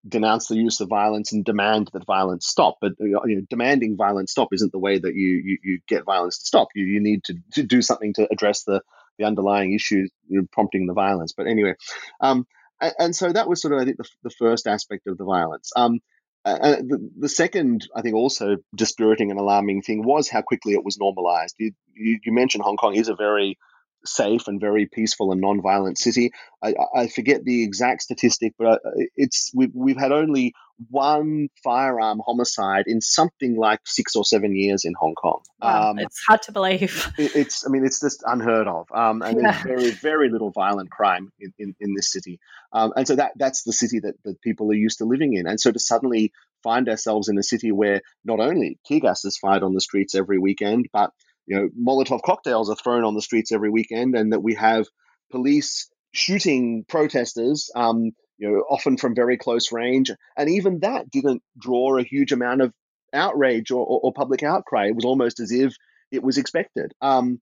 [0.08, 2.78] denounce the use of violence and demand that violence stop.
[2.80, 6.40] But you know, demanding violence stop isn't the way that you, you, you get violence
[6.40, 6.70] to stop.
[6.76, 8.82] You, you need to, to do something to address the,
[9.18, 11.34] the underlying issues you know, prompting the violence.
[11.36, 11.74] But anyway,
[12.22, 12.46] um,
[12.80, 15.72] and, so that was sort of, I think, the, the first aspect of the violence.
[15.76, 16.00] Um,
[16.46, 20.86] uh, the, the, second, I think, also dispiriting and alarming thing was how quickly it
[20.86, 21.56] was normalized.
[21.58, 23.58] You, you, you mentioned Hong Kong is a very
[24.06, 26.32] safe and very peaceful and non-violent city.
[26.64, 30.54] I, I forget the exact statistic, but uh, it's we've, we've had only
[30.90, 35.42] one firearm homicide in something like six or seven years in Hong Kong.
[35.62, 37.12] Wow, um, it's hard to believe.
[37.18, 38.88] It, it's, I mean, it's just unheard of.
[38.94, 39.64] Um, and yeah.
[39.64, 42.40] there's very, very little violent crime in, in, in this city.
[42.72, 45.48] Um, and so that that's the city that, that people are used to living in.
[45.48, 46.32] And so to suddenly
[46.64, 50.14] find ourselves in a city where not only tear gas is fired on the streets
[50.16, 51.12] every weekend, but
[51.48, 54.86] you know, Molotov cocktails are thrown on the streets every weekend, and that we have
[55.32, 61.42] police shooting protesters, um, you know, often from very close range, and even that didn't
[61.58, 62.74] draw a huge amount of
[63.14, 64.88] outrage or, or, or public outcry.
[64.88, 65.74] It was almost as if
[66.12, 66.94] it was expected.
[67.02, 67.42] Um,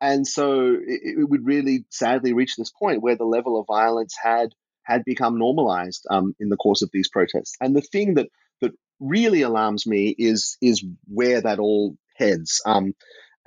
[0.00, 4.14] and so it, it, would really sadly reach this point where the level of violence
[4.20, 4.50] had
[4.82, 7.54] had become normalized um, in the course of these protests.
[7.60, 8.28] And the thing that
[8.60, 12.60] that really alarms me is is where that all heads.
[12.66, 12.94] Um,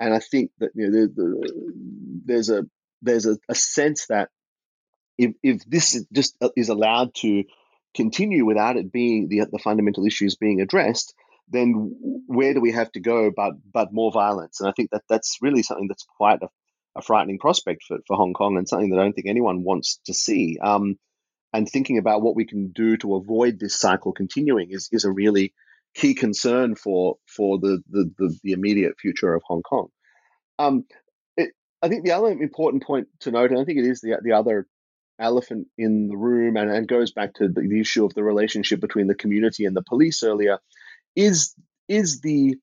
[0.00, 1.52] and I think that you know, the, the,
[2.24, 2.66] there's a
[3.02, 4.30] there's a, a, sense that
[5.16, 7.44] if if this just uh, is allowed to
[7.94, 11.14] continue without it being the the fundamental issues being addressed,
[11.48, 14.60] then where do we have to go but but more violence?
[14.60, 16.48] And I think that that's really something that's quite a,
[16.96, 20.00] a frightening prospect for, for Hong Kong and something that I don't think anyone wants
[20.06, 20.58] to see.
[20.62, 20.98] Um,
[21.52, 25.10] and thinking about what we can do to avoid this cycle continuing is is a
[25.10, 25.54] really
[25.94, 29.88] key concern for for the the, the, the immediate future of Hong Kong.
[30.58, 30.84] Um,
[31.36, 31.50] it,
[31.82, 34.32] I think the other important point to note, and I think it is the the
[34.32, 34.66] other
[35.20, 38.80] elephant in the room, and, and goes back to the, the issue of the relationship
[38.80, 40.58] between the community and the police earlier,
[41.16, 41.54] is
[41.88, 42.56] is the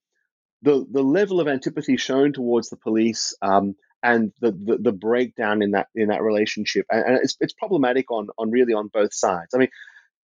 [0.62, 5.62] the the level of antipathy shown towards the police um, and the, the, the breakdown
[5.62, 9.12] in that in that relationship, and, and, it's it's problematic on on really on both
[9.12, 9.54] sides.
[9.54, 9.70] I mean,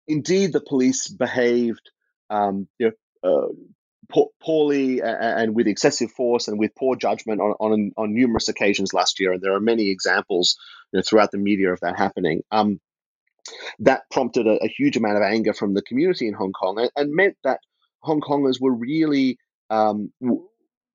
[0.07, 1.91] indeed, the police behaved
[2.33, 2.93] um, you
[3.23, 3.49] know, uh,
[4.43, 9.21] poorly and with excessive force and with poor judgment on, on, on numerous occasions last
[9.21, 9.33] year.
[9.33, 10.57] And there are many examples
[10.93, 12.43] you know, throughout the media of that happening.
[12.51, 12.81] Um,
[13.81, 16.91] that prompted a, a, huge amount of anger from the community in Hong Kong and,
[16.95, 17.61] and meant that
[18.01, 19.39] Hong Kongers were really
[19.71, 20.13] um,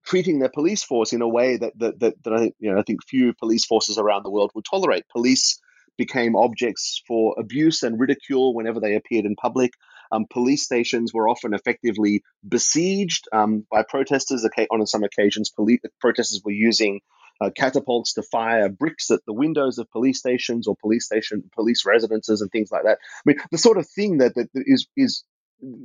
[0.06, 2.84] treating their police force in a way that that, that, that I, you know, I
[2.84, 5.04] think few police forces around the world would tolerate.
[5.12, 5.60] Police
[5.97, 9.71] became objects for abuse and ridicule whenever they appeared in public.
[10.11, 14.47] Um, police stations were often effectively besieged um, by protesters.
[14.71, 17.01] On some occasions, police, protesters were using
[17.39, 21.85] uh, catapults to fire bricks at the windows of police stations or police station police
[21.85, 22.97] residences and things like that.
[23.01, 25.23] I mean, the sort of thing that, that is is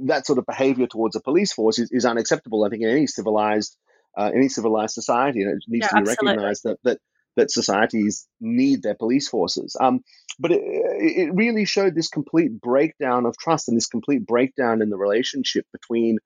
[0.07, 2.65] that sort of behavior towards a police force is, is unacceptable.
[2.65, 3.77] I think in any civilized
[4.17, 6.29] uh, any civilized society, and it needs yeah, to be absolutely.
[6.29, 6.99] recognized that that
[7.37, 9.77] that societies need their police forces.
[9.81, 10.01] Um,
[10.39, 14.91] but it, it really showed this complete breakdown of trust and this complete breakdown in
[14.91, 16.19] the relationship between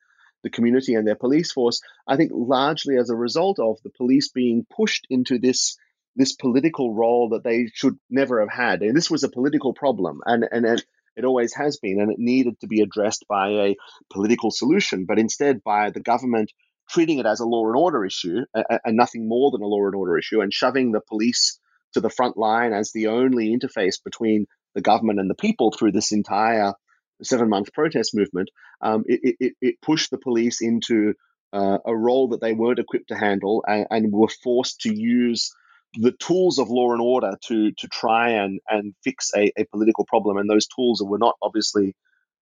[0.42, 1.80] the community and their police force.
[2.06, 5.76] I think largely as a result of the police being pushed into this
[6.18, 8.80] this political role that they should never have had.
[8.80, 10.84] And this was a political problem, and and it,
[11.16, 13.76] it always has been, and it needed to be addressed by a
[14.12, 15.04] political solution.
[15.06, 16.52] But instead, by the government
[16.88, 19.94] treating it as a law and order issue and nothing more than a law and
[19.94, 21.58] order issue and shoving the police
[21.94, 25.92] to the front line as the only interface between the government and the people through
[25.92, 26.74] this entire
[27.22, 31.14] seven month protest movement, um, it, it, it, pushed the police into
[31.52, 35.54] uh, a role that they weren't equipped to handle and, and, were forced to use
[35.94, 40.04] the tools of law and order to to try and and fix a, a political
[40.04, 40.36] problem.
[40.36, 41.94] And those tools were not obviously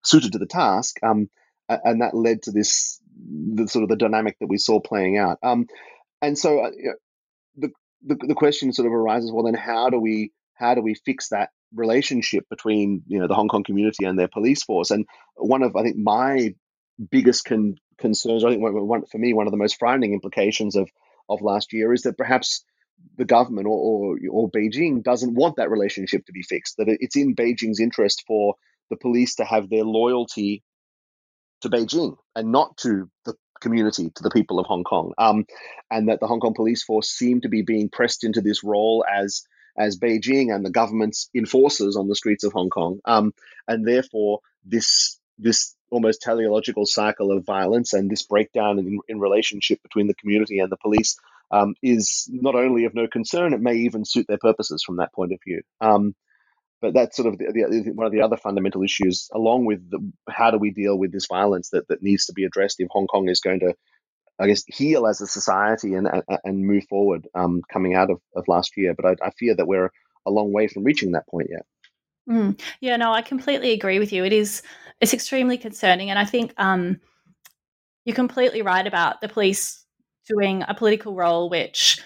[0.02, 0.96] suited to the task.
[1.02, 1.28] Um,
[1.68, 5.38] and that led to this the sort of the dynamic that we saw playing out.
[5.42, 5.66] Um,
[6.22, 6.70] and so uh,
[7.56, 7.70] the,
[8.04, 11.28] the the question sort of arises: well, then how do we how do we fix
[11.28, 14.90] that relationship between you know the Hong Kong community and their police force?
[14.90, 16.54] And one of I think my
[17.10, 20.88] biggest con- concerns, I think one, for me one of the most frightening implications of
[21.28, 22.64] of last year is that perhaps
[23.16, 26.76] the government or, or, or Beijing doesn't want that relationship to be fixed.
[26.78, 28.54] That it's in Beijing's interest for
[28.90, 30.62] the police to have their loyalty
[31.64, 35.44] to Beijing and not to the community, to the people of Hong Kong, um,
[35.90, 39.04] and that the Hong Kong police force seemed to be being pressed into this role
[39.10, 39.42] as
[39.76, 43.34] as Beijing and the government's enforcers on the streets of Hong Kong, um,
[43.66, 49.82] and therefore this this almost teleological cycle of violence and this breakdown in, in relationship
[49.82, 51.18] between the community and the police
[51.50, 55.12] um, is not only of no concern, it may even suit their purposes from that
[55.12, 55.62] point of view.
[55.80, 56.14] Um,
[56.84, 60.12] but that's sort of the, the, one of the other fundamental issues, along with the,
[60.28, 63.06] how do we deal with this violence that, that needs to be addressed if Hong
[63.06, 63.74] Kong is going to,
[64.38, 66.06] I guess, heal as a society and
[66.44, 68.92] and move forward um, coming out of, of last year.
[68.92, 69.90] But I, I fear that we're
[70.26, 71.64] a long way from reaching that point yet.
[72.28, 72.60] Mm.
[72.80, 74.22] Yeah, no, I completely agree with you.
[74.22, 74.60] It is
[75.00, 77.00] it's extremely concerning, and I think um,
[78.04, 79.86] you're completely right about the police
[80.28, 82.02] doing a political role, which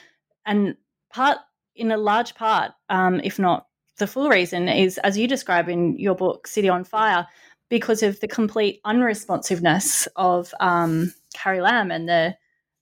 [0.47, 0.77] and
[1.13, 1.39] part
[1.75, 3.68] in a large part, um, if not
[3.99, 7.27] the full reason is, as you describe in your book, City on Fire,
[7.69, 12.37] because of the complete unresponsiveness of um, Carrie Lam and the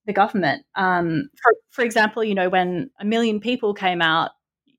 [0.06, 0.64] the government.
[0.76, 4.30] Um, for, for example, you know, when a million people came out,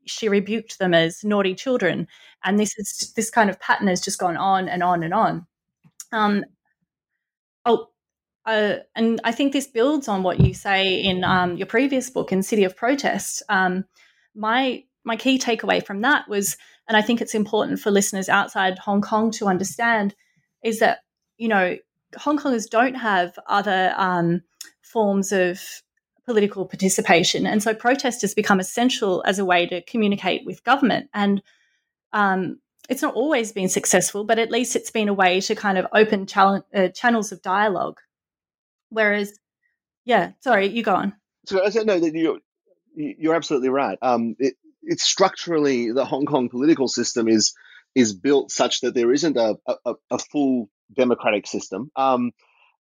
[0.06, 2.08] she rebuked them as naughty children,
[2.44, 5.46] and this is this kind of pattern has just gone on and on and on.
[6.14, 6.46] Um,
[7.66, 7.88] oh,
[8.46, 12.32] uh, and I think this builds on what you say in um, your previous book,
[12.32, 13.44] in City of Protest.
[13.50, 13.84] Um,
[14.34, 18.78] my my key takeaway from that was, and I think it's important for listeners outside
[18.78, 20.14] Hong Kong to understand,
[20.64, 21.00] is that,
[21.38, 21.78] you know,
[22.18, 24.44] Hong Kongers don't have other um,
[24.82, 25.60] forms of
[26.26, 27.48] political participation.
[27.48, 31.10] And so protest has become essential as a way to communicate with government.
[31.14, 31.42] And
[32.12, 35.78] um, it's not always been successful, but at least it's been a way to kind
[35.78, 38.00] of open chal- uh, channels of dialogue.
[38.90, 39.40] Whereas,
[40.06, 41.14] yeah, sorry, you go on.
[41.46, 42.40] So I said no, you're
[42.94, 43.98] you're absolutely right.
[44.02, 44.56] Um, it,
[44.88, 47.54] it's structurally the Hong Kong political system is
[47.96, 51.92] is built such that there isn't a a, a full democratic system.
[51.96, 52.32] Um,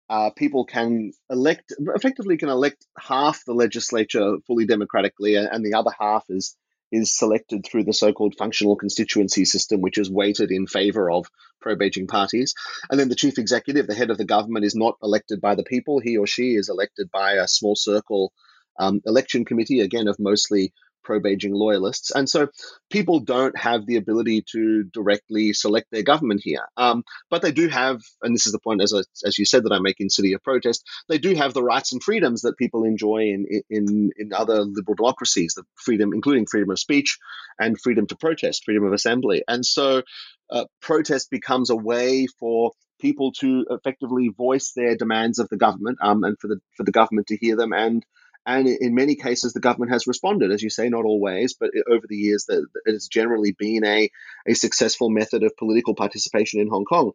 [0.09, 5.91] uh, people can elect effectively can elect half the legislature fully democratically, and the other
[5.99, 6.55] half is
[6.89, 11.25] is selected through the so-called functional constituency system, which is weighted in favor of
[11.59, 12.53] pro-Beijing parties.
[12.89, 15.65] And then the chief executive, the head of the government, is not elected by the
[15.65, 15.99] people.
[15.99, 18.31] He or she is elected by a small circle
[18.79, 20.71] um, election committee, again of mostly
[21.07, 22.11] pro Beijing loyalists.
[22.11, 22.49] And so
[22.91, 26.67] people don't have the ability to directly select their government here.
[26.75, 29.63] Um, but they do have, and this is the point, as, I, as you said,
[29.63, 32.57] that I make in City of Protest, they do have the rights and freedoms that
[32.57, 37.17] people enjoy in, in, in other liberal democracies, the freedom, including freedom of speech
[37.57, 39.43] and freedom to protest, freedom of assembly.
[39.47, 40.03] And so
[40.51, 45.99] uh, protest becomes a way for people to effectively voice their demands of the government
[46.01, 48.03] um, and for the for the government to hear them and
[48.47, 52.05] and in many cases, the government has responded, as you say, not always, but over
[52.07, 54.09] the years, that it has generally been a,
[54.47, 57.11] a successful method of political participation in Hong Kong.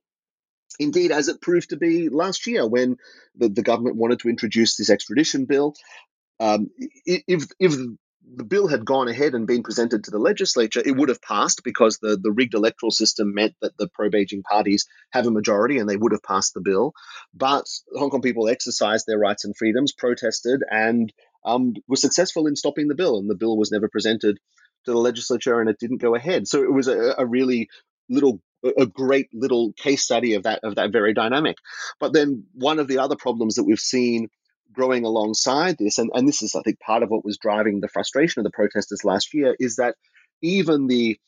[0.79, 2.99] Indeed, as it proved to be last year when
[3.35, 5.75] the, the government wanted to introduce this extradition bill,
[6.39, 6.69] um,
[7.07, 7.77] if, if
[8.35, 11.63] the bill had gone ahead and been presented to the legislature, it would have passed
[11.65, 15.79] because the, the rigged electoral system meant that the pro Beijing parties have a majority
[15.79, 16.93] and they would have passed the bill.
[17.35, 17.65] But
[17.95, 21.13] Hong Kong people exercised their rights and freedoms, protested, and
[21.45, 23.19] um, were successful in stopping the bill.
[23.19, 24.39] And the bill was never presented
[24.85, 26.49] to the legislature and it didn't go ahead.
[26.49, 27.69] So it was a, a really
[28.09, 28.41] little
[28.79, 31.57] a great little case study of that of that very dynamic.
[31.99, 34.29] But then one of the other problems that we've seen
[34.73, 37.89] growing alongside this, and, and this is, I think, part of what was driving the
[37.89, 39.97] frustration of the protesters last year, is that
[40.43, 41.19] even the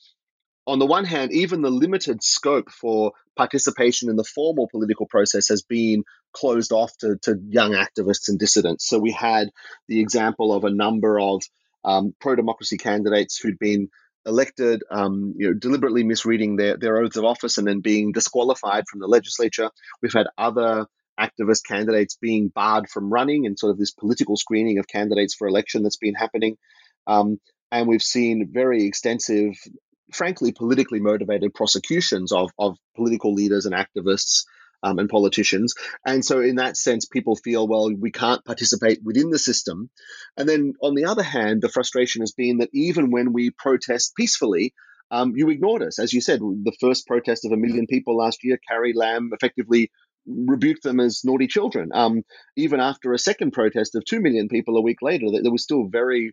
[0.67, 5.49] on the one hand, even the limited scope for participation in the formal political process
[5.49, 8.89] has been closed off to, to young activists and dissidents.
[8.89, 9.51] So we had
[9.89, 11.43] the example of a number of
[11.85, 13.89] um, pro democracy candidates who'd been
[14.27, 18.85] elected, um, you know, deliberately misreading their, their oaths of office and then being disqualified
[18.91, 19.71] from the legislature.
[20.01, 20.87] We've had other
[21.19, 25.47] activist candidates being barred from running and sort of this political screening of candidates for
[25.47, 26.57] election that's been happening.
[27.07, 27.39] Um,
[27.71, 29.55] and we've seen very extensive,
[30.13, 34.45] frankly, politically motivated prosecutions of, of political leaders and activists
[34.83, 35.75] um, and politicians.
[36.07, 39.91] And so, in that sense, people feel, well, we can't participate within the system.
[40.37, 44.13] And then, on the other hand, the frustration has been that even when we protest
[44.15, 44.75] peacefully,
[45.11, 45.99] um, you ignored us.
[45.99, 49.91] As you said, the first protest of a million people last year, Carrie Lam effectively
[50.27, 51.91] rebuked them as naughty children.
[51.93, 52.23] Um,
[52.57, 55.85] even after a second protest of 2 million people a week later, there was still
[55.85, 56.33] very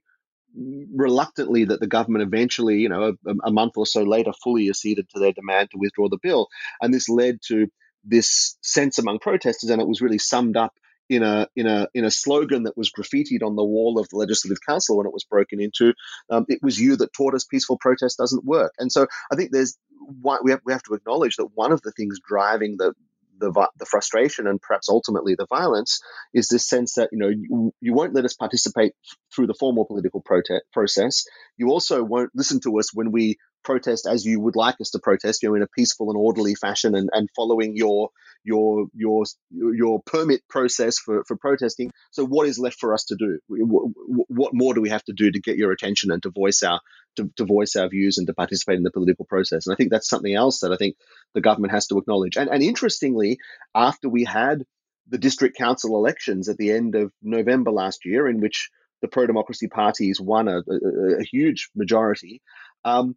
[0.93, 5.07] reluctantly that the government eventually, you know, a, a, month or so later, fully acceded
[5.09, 6.47] to their demand to withdraw the bill.
[6.81, 7.67] And this led to
[8.03, 10.73] this sense among protesters, and it was really summed up
[11.09, 14.17] in a in a in a slogan that was graffitied on the wall of the
[14.17, 15.93] Legislative Council when it was broken into.
[16.29, 19.51] Um, it was you that taught us peaceful protest doesn't work, and so I think
[19.51, 19.77] there's
[20.23, 22.93] we have we have to acknowledge that one of the things driving the
[23.41, 25.99] the, the frustration and perhaps ultimately the violence
[26.33, 28.93] is this sense that you know you, you won't let us participate
[29.35, 31.25] through the formal political prote- process.
[31.57, 34.99] You also won't listen to us when we protest as you would like us to
[34.99, 38.09] protest, you know, in a peaceful and orderly fashion and, and following your
[38.43, 41.91] your your your permit process for, for protesting.
[42.11, 43.39] So what is left for us to do?
[43.47, 46.79] What more do we have to do to get your attention and to voice our
[47.17, 49.67] to, to voice our views and to participate in the political process?
[49.67, 50.95] And I think that's something else that I think
[51.33, 52.37] the government has to acknowledge.
[52.37, 53.37] And and interestingly,
[53.75, 54.63] after we had
[55.07, 58.69] the district council elections at the end of November last year, in which
[59.01, 62.41] the pro democracy parties won a, a, a huge majority.
[62.85, 63.15] Um,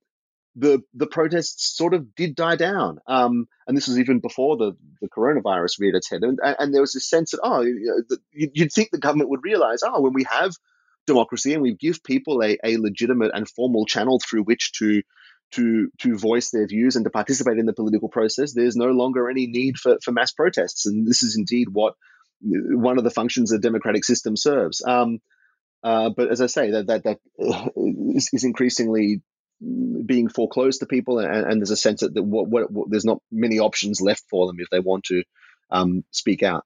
[0.57, 2.98] the the protests sort of did die down.
[3.09, 6.22] Um, and this was even before the, the coronavirus reared its head.
[6.22, 9.42] And, and there was this sense that, oh, you know, you'd think the government would
[9.42, 10.52] realize, oh, when we have
[11.07, 15.02] democracy and we give people a, a legitimate and formal channel through which to
[15.52, 19.28] to to voice their views and to participate in the political process, there's no longer
[19.28, 20.86] any need for, for mass protests.
[20.86, 21.94] And this is indeed what
[22.40, 24.82] one of the functions a democratic system serves.
[24.86, 25.18] Um,
[25.82, 27.18] uh, but as I say, that that that
[28.14, 29.22] is, is increasingly
[30.04, 33.20] being foreclosed to people, and, and there's a sense that, what, what, what, there's not
[33.30, 35.22] many options left for them if they want to
[35.70, 36.64] um, speak out.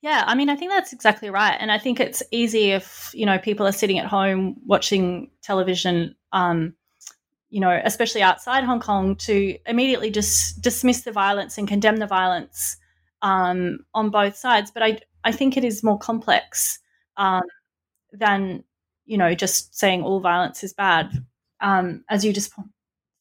[0.00, 3.26] Yeah, I mean, I think that's exactly right, and I think it's easy if you
[3.26, 6.74] know people are sitting at home watching television, um,
[7.50, 12.06] you know, especially outside Hong Kong, to immediately just dismiss the violence and condemn the
[12.06, 12.76] violence
[13.22, 14.70] um, on both sides.
[14.70, 16.78] But I, I think it is more complex
[17.16, 17.42] um,
[18.12, 18.62] than
[19.04, 21.24] you know just saying all violence is bad
[21.60, 22.52] um, as you just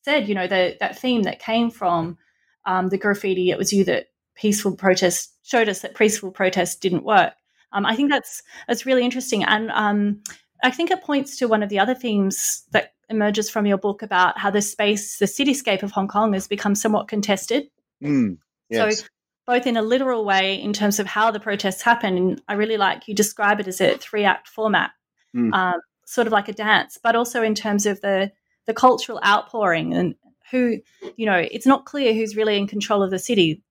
[0.04, 2.18] said, you know, the, that theme that came from
[2.66, 7.04] um, the graffiti, it was you that peaceful protest showed us that peaceful protest didn't
[7.04, 7.34] work.
[7.72, 10.22] Um, I think that's that's really interesting, and um,
[10.64, 14.02] I think it points to one of the other themes that emerges from your book
[14.02, 17.68] about how the space, the cityscape of Hong Kong, has become somewhat contested.
[18.04, 18.38] Mm,
[18.70, 19.00] yes.
[19.00, 19.06] So,
[19.46, 22.78] both in a literal way in terms of how the protests happen, and I really
[22.78, 24.92] like you describe it as a three act format.
[25.36, 25.54] Mm.
[25.54, 28.32] Um, sort of like a dance, but also in terms of the
[28.66, 30.16] the cultural outpouring and
[30.52, 30.78] who
[31.18, 33.62] you know it's not clear who's really in control of the city.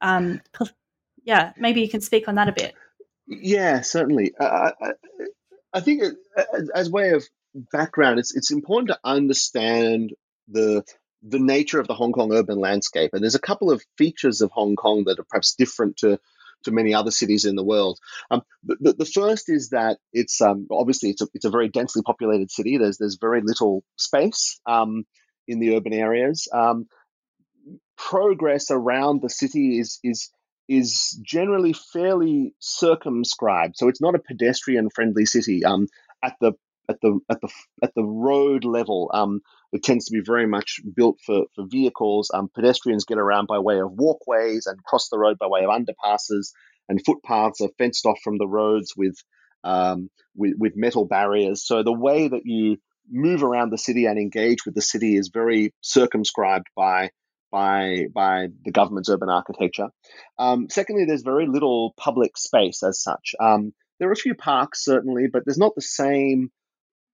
[0.00, 0.40] Um,
[1.24, 2.74] yeah, maybe you can speak on that a bit.
[3.26, 4.32] Yeah, certainly.
[4.38, 4.92] Uh, I,
[5.72, 6.14] I think it,
[6.74, 7.24] as way of
[7.54, 10.14] background, it's it's important to understand
[10.48, 10.84] the
[11.22, 14.50] the nature of the Hong Kong urban landscape, and there's a couple of features of
[14.52, 16.18] Hong Kong that are perhaps different to
[16.64, 17.98] to many other cities in the world.
[18.30, 22.02] Um, the, the, first is that it's um, obviously it's a, it's a very densely
[22.02, 22.78] populated city.
[22.78, 25.04] There's there's very little space um,
[25.46, 26.48] in the urban areas.
[26.52, 26.86] Um,
[27.96, 30.30] progress around the city is is
[30.68, 33.76] is generally fairly circumscribed.
[33.76, 35.64] So it's not a pedestrian friendly city.
[35.64, 35.88] Um,
[36.22, 36.52] at the
[36.88, 37.48] at the at the
[37.82, 39.40] at the road level, um,
[39.72, 42.30] it tends to be very much built for for vehicles.
[42.32, 45.70] Um, pedestrians get around by way of walkways and cross the road by way of
[45.70, 46.52] underpasses,
[46.88, 49.16] and footpaths are fenced off from the roads with
[49.64, 51.66] um, with, with metal barriers.
[51.66, 52.78] So the way that you
[53.10, 57.10] move around the city and engage with the city is very circumscribed by
[57.50, 59.88] by by the government's urban architecture.
[60.38, 63.34] Um, secondly, there's very little public space as such.
[63.40, 66.50] Um, there are a few parks certainly, but there's not the same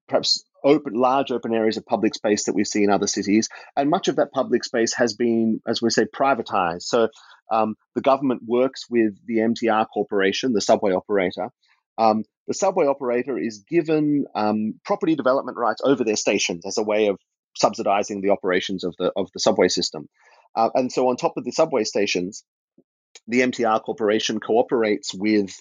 [0.09, 3.91] perhaps open large open areas of public space that we see in other cities, and
[3.91, 6.83] much of that public space has been, as we say, privatized.
[6.83, 7.09] So
[7.53, 11.51] um, the government works with the MTR Corporation, the subway operator.
[11.99, 16.83] Um, the subway operator is given um, property development rights over their stations as a
[16.83, 17.19] way of
[17.57, 20.09] subsidizing the operations of the of the subway system.
[20.57, 22.45] Uh, and so, on top of the subway stations,
[23.27, 25.55] the MTR Corporation cooperates with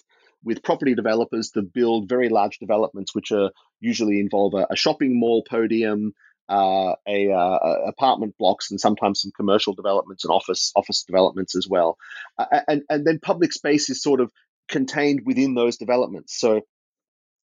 [0.44, 5.18] with property developers to build very large developments, which are usually involve a, a shopping
[5.18, 6.12] mall podium,
[6.48, 11.66] uh, a, uh, apartment blocks, and sometimes some commercial developments and office office developments as
[11.68, 11.96] well.
[12.38, 14.30] Uh, and and then public space is sort of
[14.68, 16.38] contained within those developments.
[16.38, 16.62] So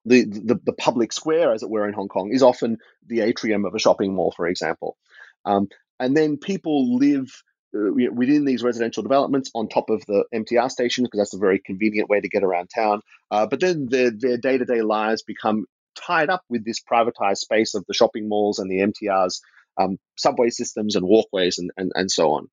[0.05, 3.65] the, the, the public square, as it were, in Hong Kong is often the atrium
[3.65, 4.97] of a shopping mall, for example.
[5.45, 5.67] Um,
[5.99, 7.29] and then people live
[7.71, 12.09] within these residential developments on top of the MTR stations because that's a very convenient
[12.09, 13.01] way to get around town.
[13.29, 15.65] Uh, but then their their day to day lives become
[15.95, 19.41] tied up with this privatized space of the shopping malls and the MTR's
[19.79, 22.47] um, subway systems and walkways and and, and so on.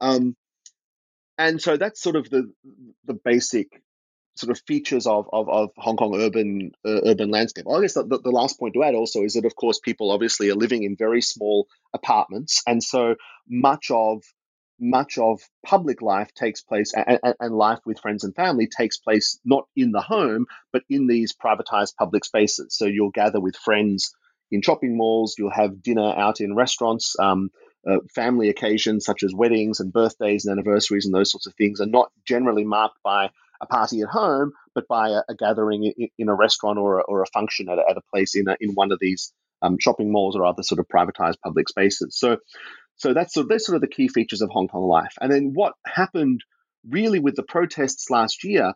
[0.00, 0.36] Um,
[1.36, 2.52] and so that's sort of the
[3.04, 3.82] the basic
[4.36, 7.66] sort of features of, of, of Hong Kong urban uh, urban landscape.
[7.70, 10.50] I guess the, the, last point to add also is that of course people obviously
[10.50, 13.14] are living in very small apartments, and so
[13.48, 14.22] much of
[14.84, 19.38] much of public life takes place and, and, life with friends and family takes place
[19.44, 22.76] not in the home but in these privatized public spaces.
[22.76, 24.14] So you'll gather with friends
[24.50, 27.16] in shopping malls, you'll have dinner out in restaurants.
[27.18, 27.50] Um,
[27.88, 31.80] uh, family occasions such as weddings and birthdays and anniversaries and those sorts of things
[31.80, 33.28] are not generally marked by
[33.60, 37.02] a party at home, but by a, a gathering in, in, a restaurant or a,
[37.02, 39.32] or a function at a, at a place in, in one of these
[39.62, 42.16] um, shopping malls or other sort of privatized public spaces.
[42.18, 42.38] So,
[42.96, 45.14] so that's, so that's sort of the key features of Hong Kong life.
[45.20, 46.42] And then what happened
[46.88, 48.72] really with the protests last year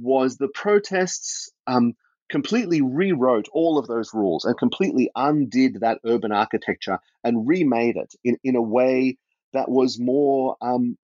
[0.00, 1.94] was the protests um,
[2.30, 8.14] completely rewrote all of those rules and completely undid that urban architecture and remade it
[8.24, 9.18] in, in a way
[9.52, 10.96] that was more um,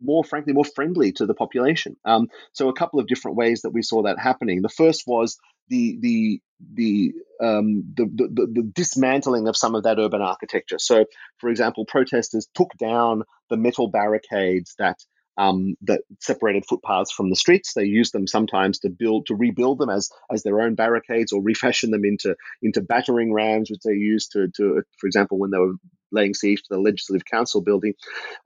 [0.00, 1.96] more frankly more friendly to the population.
[2.04, 4.62] Um, so a couple of different ways that we saw that happening.
[4.62, 5.38] The first was
[5.68, 6.40] the the
[6.74, 10.78] the, um, the, the, the dismantling of some of that urban architecture.
[10.78, 11.06] So,
[11.38, 14.98] for example, protesters took down the metal barricades that
[15.40, 17.72] um, that separated footpaths from the streets.
[17.72, 21.42] They used them sometimes to build to rebuild them as as their own barricades or
[21.42, 25.58] refashion them into into battering rams, which they used to to for example when they
[25.58, 25.74] were
[26.12, 27.94] laying siege to the Legislative Council building.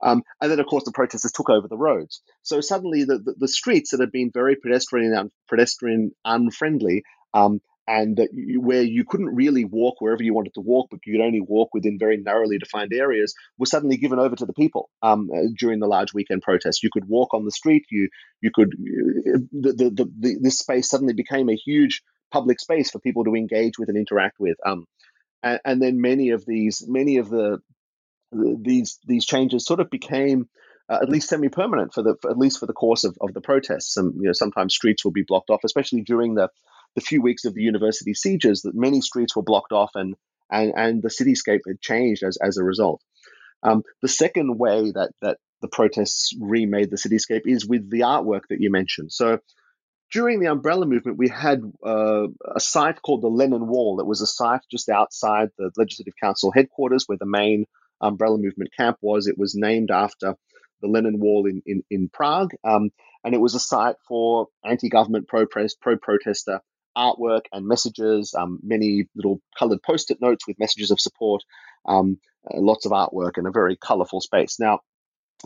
[0.01, 2.21] Um, and then, of course, the protesters took over the roads.
[2.43, 7.03] So suddenly, the, the, the streets that had been very pedestrian pedestrian unfriendly.
[7.33, 11.13] Um, and you, where you couldn't really walk wherever you wanted to walk, but you
[11.13, 14.89] could only walk within very narrowly defined areas, were suddenly given over to the people
[15.01, 16.81] um, uh, during the large weekend protests.
[16.81, 17.85] You could walk on the street.
[17.91, 18.09] You
[18.41, 22.99] you could the, the, the, the, this space suddenly became a huge public space for
[22.99, 24.57] people to engage with and interact with.
[24.65, 24.85] Um,
[25.43, 27.59] and, and then many of these many of the,
[28.31, 30.49] the these these changes sort of became
[30.89, 33.41] uh, at least semi-permanent for the for, at least for the course of, of the
[33.41, 33.93] protests.
[33.93, 36.49] Some you know sometimes streets will be blocked off, especially during the
[36.95, 38.61] the few weeks of the university sieges.
[38.61, 40.15] That many streets were blocked off, and
[40.49, 43.01] and and the cityscape had changed as as a result.
[43.63, 48.41] Um, the second way that that the protests remade the cityscape is with the artwork
[48.49, 49.11] that you mentioned.
[49.11, 49.39] So
[50.11, 53.97] during the umbrella movement, we had uh, a site called the Lennon Wall.
[53.97, 57.65] That was a site just outside the Legislative Council headquarters where the main
[58.01, 59.27] umbrella movement camp was.
[59.27, 60.35] It was named after
[60.81, 62.51] the Lennon Wall in, in, in Prague.
[62.63, 62.91] Um,
[63.23, 66.61] and it was a site for anti government pro protester
[66.97, 71.43] artwork and messages, um, many little colored post it notes with messages of support,
[71.85, 72.19] um,
[72.49, 74.59] uh, lots of artwork, and a very colorful space.
[74.59, 74.79] Now,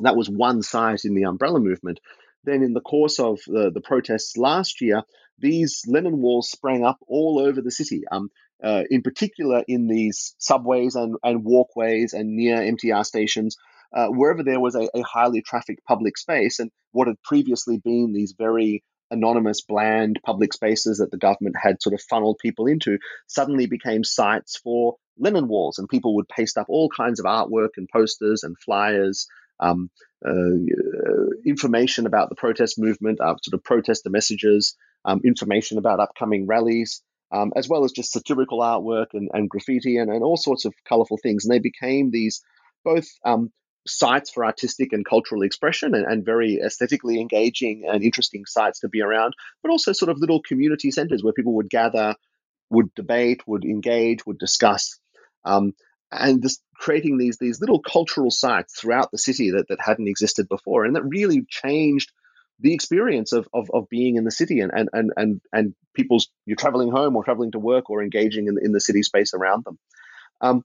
[0.01, 1.99] that was one site in the umbrella movement.
[2.43, 5.03] Then, in the course of the, the protests last year,
[5.37, 8.03] these Lennon walls sprang up all over the city.
[8.11, 8.29] Um,
[8.63, 13.55] uh, in particular, in these subways and, and walkways and near MTR stations,
[13.93, 18.13] uh, wherever there was a, a, highly trafficked public space, and what had previously been
[18.13, 22.99] these very anonymous, bland public spaces that the government had sort of funneled people into,
[23.27, 27.71] suddenly became sites for Lennon walls, and people would paste up all kinds of artwork
[27.77, 29.27] and posters and flyers
[29.59, 29.89] um,
[30.25, 30.31] uh,
[31.45, 37.01] information about the protest movement, uh, sort of protester messages, um, information about upcoming rallies,
[37.31, 40.73] um, as well as just satirical artwork and, and graffiti and, and, all sorts of
[40.87, 41.45] colorful things.
[41.45, 42.41] And they became these
[42.83, 43.51] both um,
[43.87, 48.89] sites for artistic and cultural expression and, and, very aesthetically engaging and interesting sites to
[48.89, 52.15] be around, but also sort of little community centers where people would gather,
[52.69, 54.99] would debate, would engage, would discuss.
[55.45, 55.73] Um,
[56.11, 60.49] and just creating these these little cultural sites throughout the city that, that hadn't existed
[60.49, 62.11] before and that really changed
[62.61, 66.29] the experience of, of, of being in the city and, and, and, and, and people's
[66.45, 69.63] you're traveling home or traveling to work or engaging in, in the city space around
[69.65, 69.77] them
[70.41, 70.63] um,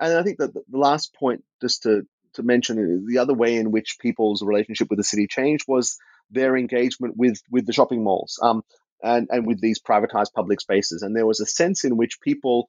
[0.00, 3.70] and I think that the last point just to to mention the other way in
[3.70, 5.98] which people's relationship with the city changed was
[6.30, 8.62] their engagement with with the shopping malls um,
[9.02, 12.68] and and with these privatized public spaces and there was a sense in which people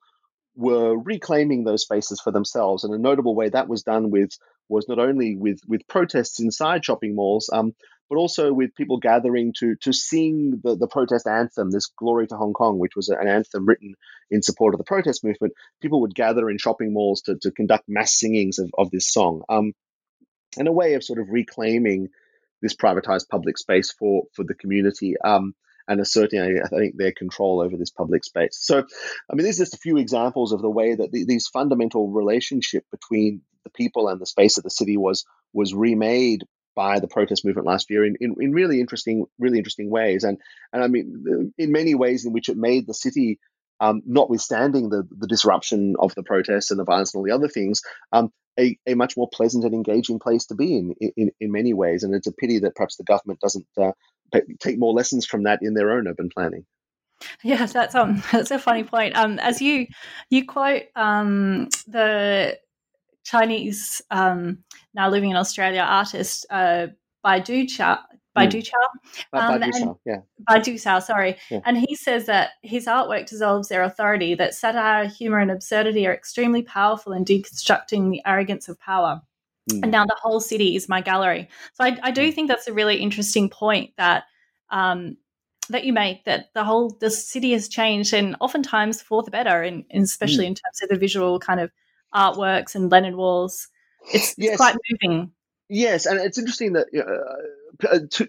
[0.55, 2.84] were reclaiming those spaces for themselves.
[2.84, 4.32] And a notable way that was done with
[4.70, 7.74] was not only with with protests inside shopping malls, um,
[8.12, 12.36] but also with people gathering to to sing the, the protest anthem, this "Glory to
[12.36, 13.95] Hong Kong," which was an anthem written
[14.30, 15.53] in support of the protest movement.
[15.82, 19.43] People would gather in shopping malls to, to conduct mass singings of, of this song,
[19.47, 19.72] um,
[20.57, 22.09] and a way of sort of reclaiming
[22.62, 25.16] this privatized public space for for the community.
[25.24, 25.55] Um,
[25.88, 28.57] and asserting, I think, their control over this public space.
[28.62, 31.47] So, I mean, these are just a few examples of the way that the, these
[31.47, 36.45] fundamental relationship between the people and the space of the city was was remade
[36.76, 40.24] by the protest movement last year in, in, in really interesting, really interesting ways.
[40.24, 40.38] And
[40.74, 43.40] and I mean, in many ways in which it made the city
[43.82, 47.48] um, notwithstanding the, the disruption of the protests and the violence and all the other
[47.48, 47.82] things,
[48.14, 51.74] um, a, a much more pleasant and engaging place to be in, in, in many
[51.74, 52.04] ways.
[52.04, 53.92] And it's a pity that perhaps the government doesn't uh,
[54.60, 56.66] take more lessons from that in their own urban planning.
[57.44, 59.16] Yeah, that's um that's a funny point.
[59.16, 59.88] Um, as you
[60.30, 62.58] you quote um the
[63.24, 64.64] Chinese um
[64.94, 66.88] now living in Australia artist uh
[67.26, 68.06] Baidu Cha
[68.36, 68.64] Baidu mm.
[68.64, 68.78] Chao.
[69.34, 70.18] Um, Badiucao, yeah.
[70.50, 71.38] Badiucao, sorry.
[71.50, 71.60] Yeah.
[71.66, 76.14] And he says that his artwork dissolves their authority, that satire, humor, and absurdity are
[76.14, 79.22] extremely powerful in deconstructing the arrogance of power.
[79.70, 79.84] Mm.
[79.84, 81.50] And now the whole city is my gallery.
[81.74, 82.34] So I, I do mm.
[82.34, 84.24] think that's a really interesting point that
[84.70, 85.18] um,
[85.70, 89.62] that you make that the whole the city has changed and oftentimes for the better,
[89.62, 90.50] and, especially mm.
[90.50, 91.70] in terms of the visual kind of
[92.14, 93.68] artworks and Lennon walls.
[94.14, 94.53] It's, yes.
[94.53, 95.32] it's quite moving.
[95.70, 98.28] Yes, and it's interesting that uh, uh two,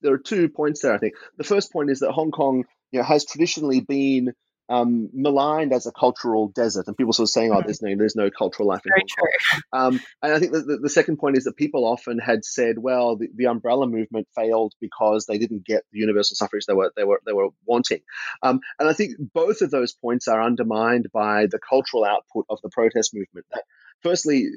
[0.00, 0.92] there are two points there.
[0.92, 4.32] I think the first point is that Hong Kong, you know, has traditionally been
[4.68, 7.66] um, maligned as a cultural desert, and people sort of saying, "Oh, mm-hmm.
[7.66, 10.78] there's no, there's no cultural life in Very Hong Kong." Um, and I think the,
[10.82, 14.74] the, second point is that people often had said, "Well, the, the, umbrella movement failed
[14.80, 18.00] because they didn't get the universal suffrage they were they were they were wanting."
[18.42, 22.58] Um, and I think both of those points are undermined by the cultural output of
[22.62, 23.46] the protest movement.
[23.52, 23.62] That
[24.02, 24.48] firstly,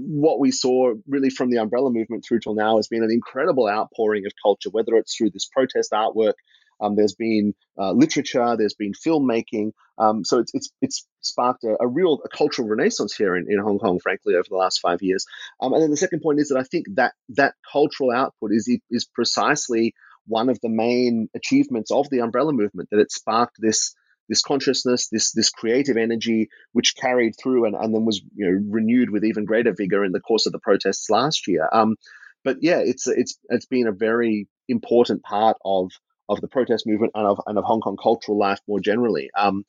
[0.00, 3.68] what we saw really from the umbrella movement through till now has been an incredible
[3.68, 6.34] outpouring of culture, whether it's through this protest artwork
[6.82, 9.72] um, there's been uh, literature, there's been filmmaking.
[9.98, 13.58] Um, so it's, it's, it's sparked a, a real a cultural renaissance here in, in
[13.58, 15.24] Hong Kong, frankly, over the last five years.
[15.60, 18.68] Um, and then the second point is that I think that that cultural output is
[18.90, 19.94] is precisely
[20.26, 23.94] one of the main achievements of the umbrella movement that it sparked this
[24.28, 28.60] this consciousness, this this creative energy, which carried through and, and then was you know
[28.70, 31.68] renewed with even greater vigor in the course of the protests last year.
[31.72, 31.96] Um,
[32.44, 35.90] but yeah, it's it's it's been a very important part of
[36.32, 39.30] of the protest movement and of, and of Hong Kong cultural life more generally.
[39.36, 39.64] Um,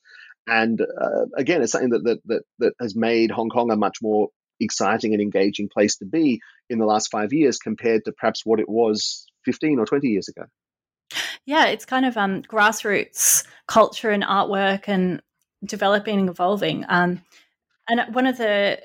[0.47, 3.97] and uh, again, it's something that, that, that, that has made Hong Kong a much
[4.01, 6.39] more exciting and engaging place to be
[6.69, 10.27] in the last five years compared to perhaps what it was 15 or 20 years
[10.27, 10.43] ago.
[11.45, 15.21] Yeah, it's kind of um, grassroots culture and artwork and
[15.63, 16.85] developing and evolving.
[16.87, 17.21] Um,
[17.89, 18.79] and one of the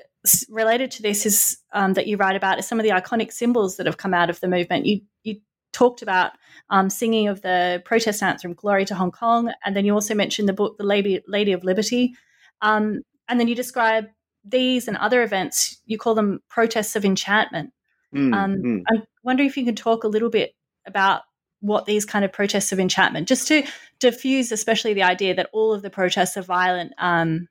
[0.49, 3.77] related to this is um, that you write about is some of the iconic symbols
[3.77, 4.85] that have come out of the movement.
[4.85, 5.01] You
[5.71, 6.31] talked about
[6.69, 10.47] um, singing of the protest anthem "Glory to Hong Kong," and then you also mentioned
[10.49, 12.13] the book "The Lady, Lady of Liberty,"
[12.61, 14.07] um, and then you describe
[14.43, 15.81] these and other events.
[15.85, 17.71] You call them protests of enchantment.
[18.13, 18.83] Mm, um, mm.
[18.89, 20.55] I wonder if you can talk a little bit
[20.85, 21.21] about
[21.61, 23.63] what these kind of protests of enchantment, just to
[23.99, 26.93] diffuse, especially the idea that all of the protests are violent.
[26.97, 27.47] Um,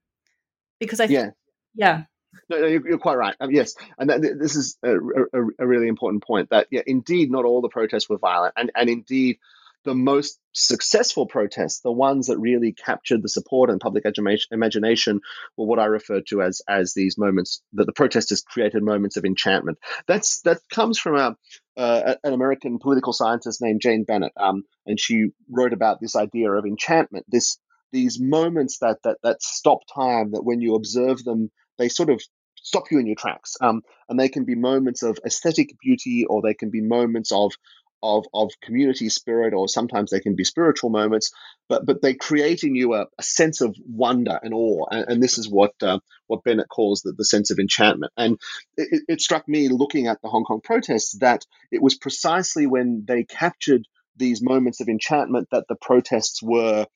[0.81, 1.31] because I, th- yeah,
[1.75, 2.03] yeah.
[2.49, 3.35] No, no you're, you're, quite right.
[3.41, 6.51] Um, yes, and this is a, a, a, really important point.
[6.51, 9.39] That yeah, indeed, not all the protests were violent, and and indeed,
[9.85, 14.05] the most successful protests, the ones that really captured the support and public
[14.51, 15.21] imagination,
[15.57, 19.25] were what I refer to as as these moments that the protesters created moments of
[19.25, 19.79] enchantment.
[20.07, 21.37] That's that comes from a
[21.77, 26.51] uh, an American political scientist named Jane Bennett, um, and she wrote about this idea
[26.51, 27.27] of enchantment.
[27.29, 27.59] This
[27.93, 32.21] these moments that that that stop time, that when you observe them they sort of
[32.57, 33.57] stop you in your tracks.
[33.61, 37.53] Um, and they can be moments of aesthetic beauty, or they can be moments of
[38.01, 41.33] of of community spirit, or sometimes they can be spiritual moments.
[41.69, 45.23] But but they create in you a, a sense of wonder and awe, and, and
[45.23, 48.13] this is what uh, what Bennett calls the, the sense of enchantment.
[48.17, 48.39] And
[48.77, 53.05] it, it struck me looking at the Hong Kong protests that it was precisely when
[53.07, 56.87] they captured these moments of enchantment that the protests were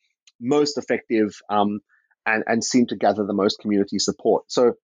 [0.41, 1.81] most effective um,
[2.27, 4.45] and, and seemed to gather the most community support.
[4.49, 4.75] So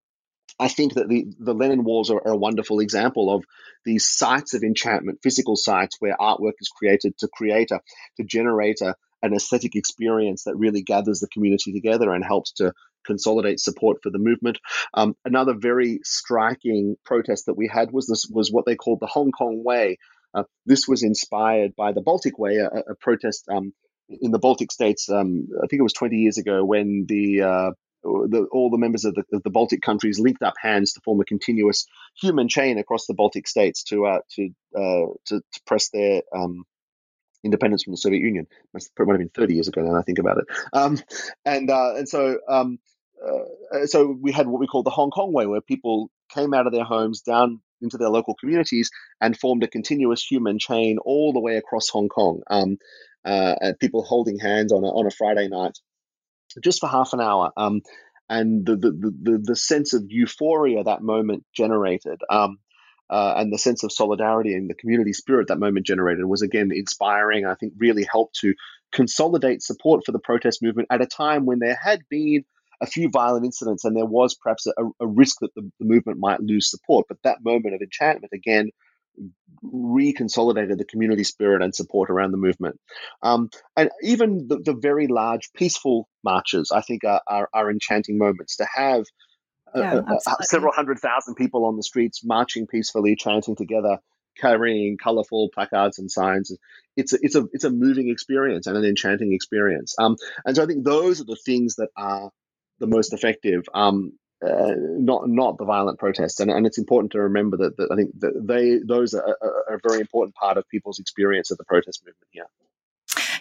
[0.58, 3.44] I think that the, the Lennon walls are, are, a wonderful example of
[3.84, 7.80] these sites of enchantment, physical sites where artwork is created to create a,
[8.16, 12.72] to generate a, an aesthetic experience that really gathers the community together and helps to
[13.06, 14.58] consolidate support for the movement.
[14.94, 19.06] Um, another very striking protest that we had was this was what they called the
[19.06, 19.98] Hong Kong Way.
[20.34, 23.72] Uh, this was inspired by the Baltic Way, a, a protest um,
[24.08, 25.08] in the Baltic states.
[25.10, 27.70] Um, I think it was 20 years ago when the uh,
[28.02, 31.20] the, all the members of the, of the, Baltic countries linked up hands to form
[31.20, 31.86] a continuous
[32.20, 36.64] human chain across the Baltic states to uh, to, uh, to, to press their um,
[37.44, 38.46] independence from the Soviet Union.
[38.74, 39.98] It might have been 30 years ago now.
[39.98, 40.44] I think about it.
[40.72, 40.98] Um,
[41.44, 42.78] and uh, and so um,
[43.24, 46.66] uh, so we had what we call the Hong Kong way, where people came out
[46.66, 48.90] of their homes down into their local communities
[49.20, 52.42] and formed a continuous human chain all the way across Hong Kong.
[52.50, 52.78] Um,
[53.28, 55.78] uh, people holding hands on a, on a Friday night
[56.62, 57.52] just for half an hour.
[57.56, 57.82] Um,
[58.28, 58.90] and the, the,
[59.22, 62.58] the, the, sense of euphoria that moment generated, um,
[63.08, 66.70] uh, and the sense of solidarity and the community spirit that moment generated was again
[66.72, 67.46] inspiring.
[67.46, 68.54] I think really helped to
[68.92, 72.44] consolidate support for the protest movement at a time when there had been
[72.80, 76.18] a few violent incidents and there was perhaps a, a risk that the, the, movement
[76.20, 77.06] might lose support.
[77.08, 78.70] But that moment of enchantment again
[79.64, 82.78] reconsolidated the community spirit and support around the movement.
[83.22, 88.18] Um, and even the, the, very large peaceful marches, I think, are, are, are enchanting
[88.18, 89.04] moments to have.
[89.74, 90.00] Yeah,
[90.40, 93.98] several hundred thousand people on the streets marching peacefully, chanting together,
[94.40, 96.56] carrying colorful placards and signs.
[96.96, 99.94] It's a, it's a it's a moving experience and an enchanting experience.
[99.98, 100.16] Um,
[100.46, 102.30] and so I think those are the things that are
[102.78, 103.64] the most effective.
[103.74, 104.12] Um,
[104.44, 106.38] uh, not not the violent protests.
[106.40, 109.74] And, and it's important to remember that, that I think that they those are, are,
[109.74, 112.46] a very important part of people's experience of the protest movement here.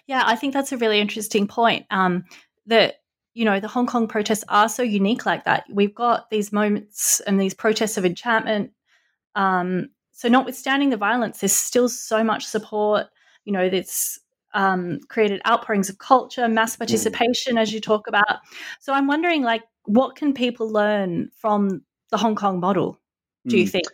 [0.08, 1.86] Yeah, I think that's a really interesting point.
[1.92, 2.26] Um,
[2.66, 3.02] that
[3.34, 5.66] you know the Hong Kong protests are so unique like that.
[5.70, 8.72] We've got these moments and these protests of enchantment.
[9.36, 13.06] Um, so, notwithstanding the violence, there's still so much support.
[13.46, 14.20] You know, that's
[14.56, 16.80] um, created outpourings of culture, mass mm.
[16.80, 18.40] participation, as you talk about.
[18.80, 21.82] So, I'm wondering, like, what can people learn from
[22.12, 23.00] the Hong Kong model?
[23.48, 23.72] Do you mm.
[23.72, 23.86] think?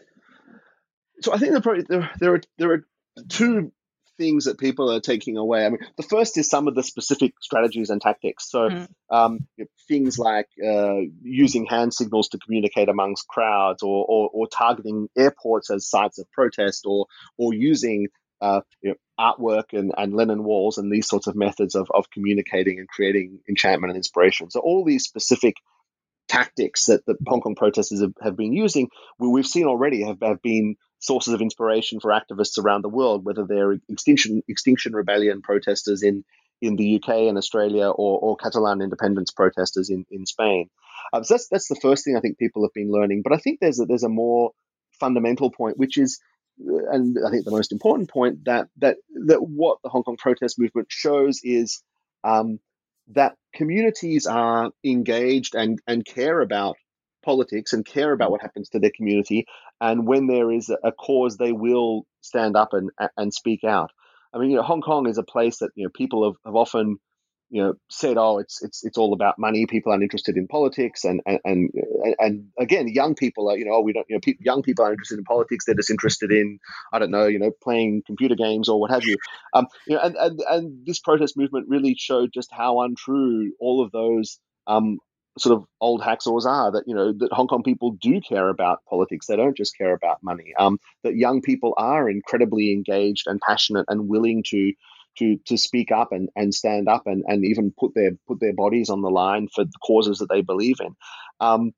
[1.22, 2.86] So I think there, there, there are there are
[3.30, 3.72] two
[4.18, 5.66] things that people are taking away.
[5.66, 8.50] I mean, the first is some of the specific strategies and tactics.
[8.50, 8.88] So mm.
[9.10, 9.48] um,
[9.88, 15.70] things like uh, using hand signals to communicate amongst crowds, or, or, or, targeting airports
[15.70, 17.06] as sites of protest, or
[17.38, 18.08] or using
[18.42, 22.10] uh, you know, artwork and, and Lennon walls and these sorts of methods of, of
[22.10, 24.50] communicating and creating enchantment and inspiration.
[24.50, 25.56] So all these specific
[26.34, 30.18] tactics that the Hong Kong protesters have, have been using, we, we've seen already have,
[30.22, 35.42] have been sources of inspiration for activists around the world, whether they're extinction extinction rebellion
[35.42, 36.24] protesters in
[36.62, 40.70] in the UK and Australia, or, or Catalan independence protesters in in Spain.
[41.12, 43.22] Um, so that's that's the first thing I think people have been learning.
[43.24, 44.52] But I think there's a, there's a more
[45.00, 46.20] fundamental point, which is,
[46.58, 50.58] and I think the most important point that that that what the Hong Kong protest
[50.58, 51.84] movement shows is
[52.24, 52.60] um,
[53.12, 56.78] that communities are engaged and, and care about
[57.24, 59.46] politics and care about what happens to their community.
[59.80, 63.92] And when there is a cause, they will stand up and, and speak out.
[64.34, 66.56] I mean, you know, Hong Kong is a place that, you know, people have, have
[66.56, 66.98] often
[67.54, 71.04] you know said oh it's it's it's all about money people aren't interested in politics
[71.06, 71.70] and and and,
[72.18, 74.84] and again young people are you know oh, we don't you know pe- young people
[74.84, 76.58] aren't interested in politics they're just interested in
[76.92, 79.16] i don't know you know playing computer games or what have you
[79.54, 83.84] um you know and and, and this protest movement really showed just how untrue all
[83.84, 84.98] of those um
[85.38, 88.86] sort of old hacksaws are that you know that Hong Kong people do care about
[88.88, 89.26] politics.
[89.26, 90.54] They don't just care about money.
[90.60, 94.74] Um, that young people are incredibly engaged and passionate and willing to
[95.18, 98.54] to to speak up and, and stand up and, and even put their put their
[98.54, 100.96] bodies on the line for the causes that they believe in.
[101.40, 101.72] Um,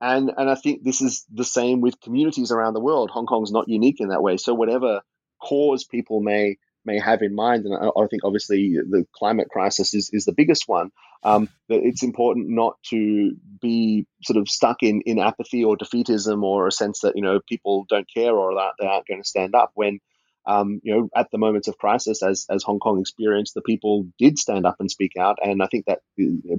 [0.00, 3.10] and and I think this is the same with communities around the world.
[3.10, 4.36] Hong Kong's not unique in that way.
[4.36, 5.00] So whatever
[5.40, 9.94] cause people may may have in mind, and I, I think obviously the climate crisis
[9.94, 10.90] is, is the biggest one.
[11.24, 16.42] Um, that it's important not to be sort of stuck in, in apathy or defeatism
[16.42, 19.28] or a sense that you know people don't care or that they aren't going to
[19.28, 20.00] stand up when
[20.46, 24.06] um, you know, at the moments of crisis, as as Hong Kong experienced, the people
[24.18, 26.00] did stand up and speak out, and I think that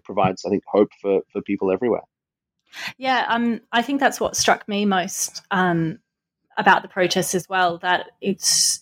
[0.03, 2.03] provides, I think, hope for for people everywhere.
[2.97, 5.99] Yeah, um, I think that's what struck me most um,
[6.57, 7.77] about the protests as well.
[7.79, 8.79] That it's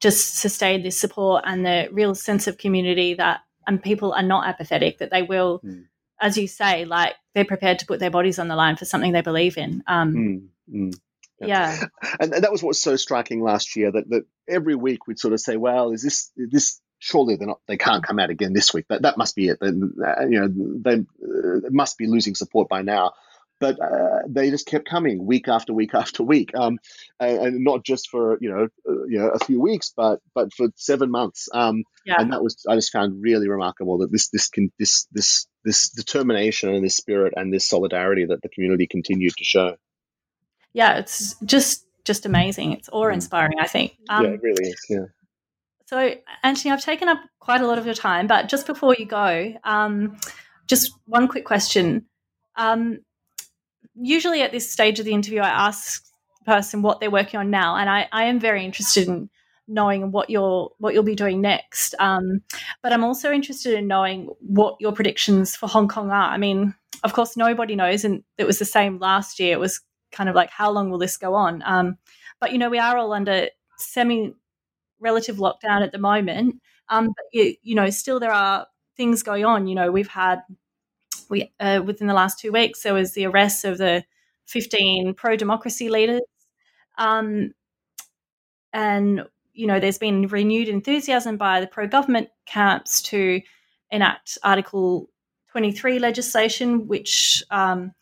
[0.00, 4.46] just sustained this support and the real sense of community that, and people are not
[4.46, 4.98] apathetic.
[4.98, 5.84] That they will, mm.
[6.20, 9.12] as you say, like they're prepared to put their bodies on the line for something
[9.12, 9.82] they believe in.
[9.88, 11.00] Um, mm, mm.
[11.48, 11.84] Yeah.
[12.20, 15.18] And, and, that was what was so striking last year that, that every week we'd
[15.18, 18.52] sort of say, well, is this, this, surely they're not, they can't come out again
[18.52, 18.86] this week.
[18.88, 19.58] That, that must be it.
[19.60, 23.12] They, you know, they uh, must be losing support by now
[23.60, 26.78] but uh, they just kept coming week after week after week, um,
[27.20, 30.52] and, and, not just for you know uh, you know a few weeks, but but
[30.52, 31.48] for seven months.
[31.52, 32.16] Um, yeah.
[32.18, 35.90] And that was I just found really remarkable that this this can this this this
[35.90, 39.76] determination and this spirit and this solidarity that the community continued to show.
[40.74, 42.72] Yeah, it's just just amazing.
[42.72, 43.58] It's awe inspiring.
[43.58, 43.96] I think.
[44.10, 44.86] Um, yeah, it really is.
[44.90, 45.06] Yeah.
[45.86, 49.06] So, Antony, I've taken up quite a lot of your time, but just before you
[49.06, 50.16] go, um,
[50.66, 52.06] just one quick question.
[52.56, 53.00] Um,
[53.94, 56.02] usually at this stage of the interview, I ask
[56.40, 59.28] the person what they're working on now, and I, I am very interested in
[59.66, 61.94] knowing what you'll what you'll be doing next.
[61.98, 62.42] Um,
[62.82, 66.30] but I'm also interested in knowing what your predictions for Hong Kong are.
[66.30, 69.52] I mean, of course, nobody knows, and it was the same last year.
[69.52, 69.80] It was
[70.14, 71.62] kind of like, how long will this go on?
[71.66, 71.98] Um,
[72.40, 74.32] but you know, we are all under semi
[75.00, 76.60] relative lockdown at the moment.
[76.88, 79.66] Um, but you, you know, still there are things going on.
[79.66, 80.42] You know, we've had
[81.28, 84.04] we uh, within the last two weeks there was the arrest of the
[84.46, 86.20] 15 pro-democracy leaders
[86.98, 87.52] um,
[88.72, 93.40] and you know there's been renewed enthusiasm by the pro-government camps to
[93.90, 95.08] enact article
[95.52, 97.92] 23 legislation which um,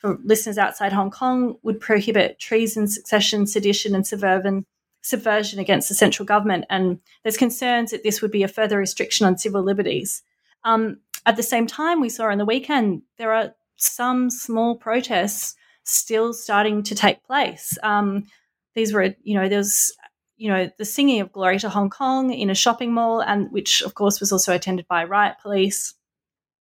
[0.00, 4.64] for listeners outside hong kong would prohibit treason secession sedition and subversion
[5.02, 9.26] subversion against the central government and there's concerns that this would be a further restriction
[9.26, 10.22] on civil liberties
[10.64, 15.54] um, at the same time, we saw on the weekend there are some small protests
[15.84, 17.76] still starting to take place.
[17.82, 18.26] Um,
[18.74, 19.92] these were, you know, there's,
[20.36, 23.82] you know, the singing of "Glory to Hong Kong" in a shopping mall, and which,
[23.82, 25.94] of course, was also attended by riot police.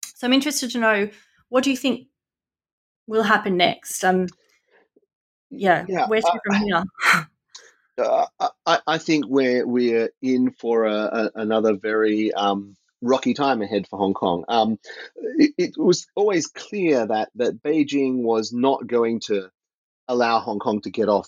[0.04, 1.10] So I'm interested to know
[1.50, 2.08] what do you think
[3.10, 4.04] will happen next?
[4.06, 4.28] Um,
[5.50, 6.84] yeah, yeah where's from here?
[7.98, 8.28] Uh,
[8.66, 13.88] I, I, think we're we're in for a, a, another very um, rocky time ahead
[13.90, 14.46] for Hong Kong.
[14.48, 14.80] Um,
[15.18, 19.50] it, it, was always clear that that Beijing was not going to
[20.08, 21.28] allow Hong Kong to get off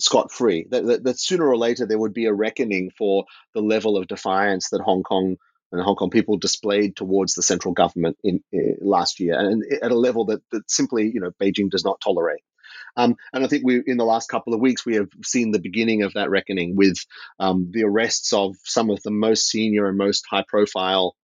[0.00, 0.66] scot free.
[0.70, 4.08] That, that, that, sooner or later there would be a reckoning for the level of
[4.08, 5.36] defiance that Hong Kong
[5.72, 9.92] and Hong Kong people displayed towards the central government in, in last year, and at
[9.92, 12.42] a level that, that simply you know Beijing does not tolerate.
[12.96, 15.60] Um, and I think we, in the last couple of weeks, we have seen the
[15.60, 16.96] beginning of that reckoning with
[17.38, 21.14] um, the arrests of some of the most senior and most high profile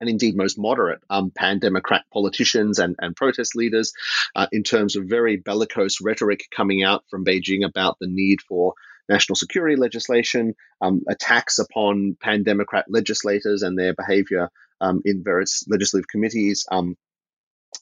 [0.00, 3.92] and indeed most moderate um, pan Democrat politicians and, and protest leaders
[4.34, 8.74] uh, in terms of very bellicose rhetoric coming out from Beijing about the need for
[9.10, 14.48] national security legislation, um, attacks upon pan Democrat legislators and their behavior
[14.80, 16.96] um, in various legislative committees, um,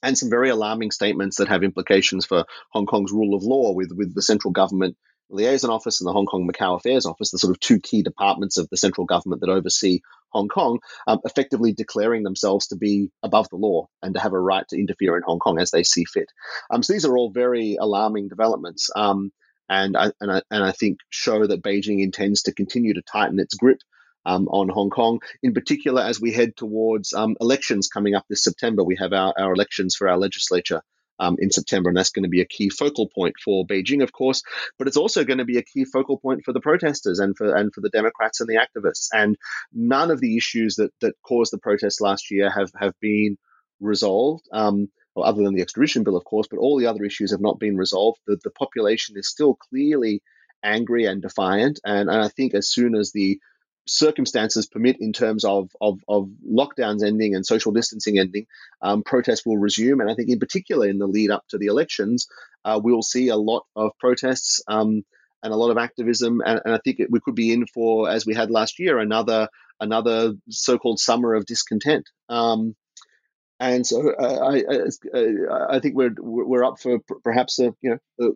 [0.02, 3.92] and some very alarming statements that have implications for Hong Kong's rule of law with,
[3.94, 4.96] with the central government
[5.30, 8.56] liaison office and the Hong Kong Macau Affairs Office, the sort of two key departments
[8.56, 10.00] of the central government that oversee
[10.30, 14.40] Hong Kong, um, effectively declaring themselves to be above the law and to have a
[14.40, 16.30] right to interfere in Hong Kong as they see fit.
[16.70, 18.90] Um, so these are all very alarming developments.
[18.94, 19.32] Um,
[19.68, 23.38] and I, and I, and I think show that Beijing intends to continue to tighten
[23.38, 23.78] its grip
[24.24, 28.44] um, on Hong Kong, in particular as we head towards um, elections coming up this
[28.44, 28.84] September.
[28.84, 30.82] We have our, our elections for our legislature
[31.18, 34.12] um, in September, and that's going to be a key focal point for Beijing, of
[34.12, 34.42] course.
[34.78, 37.54] But it's also going to be a key focal point for the protesters and for
[37.54, 39.08] and for the Democrats and the activists.
[39.12, 39.36] And
[39.72, 43.36] none of the issues that that caused the protests last year have have been
[43.80, 44.44] resolved.
[44.52, 44.88] Um,
[45.22, 47.76] other than the extradition bill, of course, but all the other issues have not been
[47.76, 48.18] resolved.
[48.26, 50.22] The, the population is still clearly
[50.62, 51.80] angry and defiant.
[51.84, 53.38] And, and I think as soon as the
[53.86, 58.46] circumstances permit in terms of, of, of lockdowns ending and social distancing ending,
[58.82, 60.00] um, protests will resume.
[60.00, 62.26] And I think, in particular, in the lead up to the elections,
[62.64, 65.04] uh, we'll see a lot of protests um,
[65.42, 66.42] and a lot of activism.
[66.44, 68.98] And, and I think it, we could be in for, as we had last year,
[68.98, 69.48] another
[69.80, 72.04] another so-called summer of discontent.
[72.28, 72.74] Um,
[73.60, 78.34] and so uh, I, I, I, think we're we're up for perhaps a you know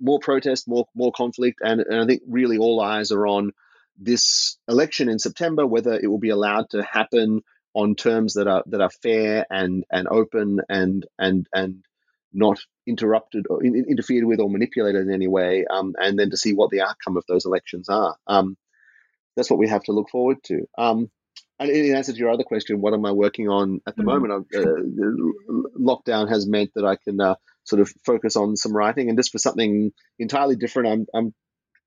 [0.00, 3.52] more protest, more more conflict, and, and I think really all eyes are on
[3.96, 7.42] this election in September, whether it will be allowed to happen
[7.74, 11.84] on terms that are that are fair and and open and and and
[12.32, 16.36] not interrupted or in, interfered with or manipulated in any way, um, and then to
[16.36, 18.16] see what the outcome of those elections are.
[18.26, 18.56] Um,
[19.36, 20.66] that's what we have to look forward to.
[20.76, 21.10] Um,
[21.58, 24.28] and in answer to your other question, what am I working on at the mm-hmm.
[24.28, 24.46] moment?
[24.54, 27.34] Uh, lockdown has meant that I can uh,
[27.64, 29.08] sort of focus on some writing.
[29.08, 31.34] And just for something entirely different, I'm I'm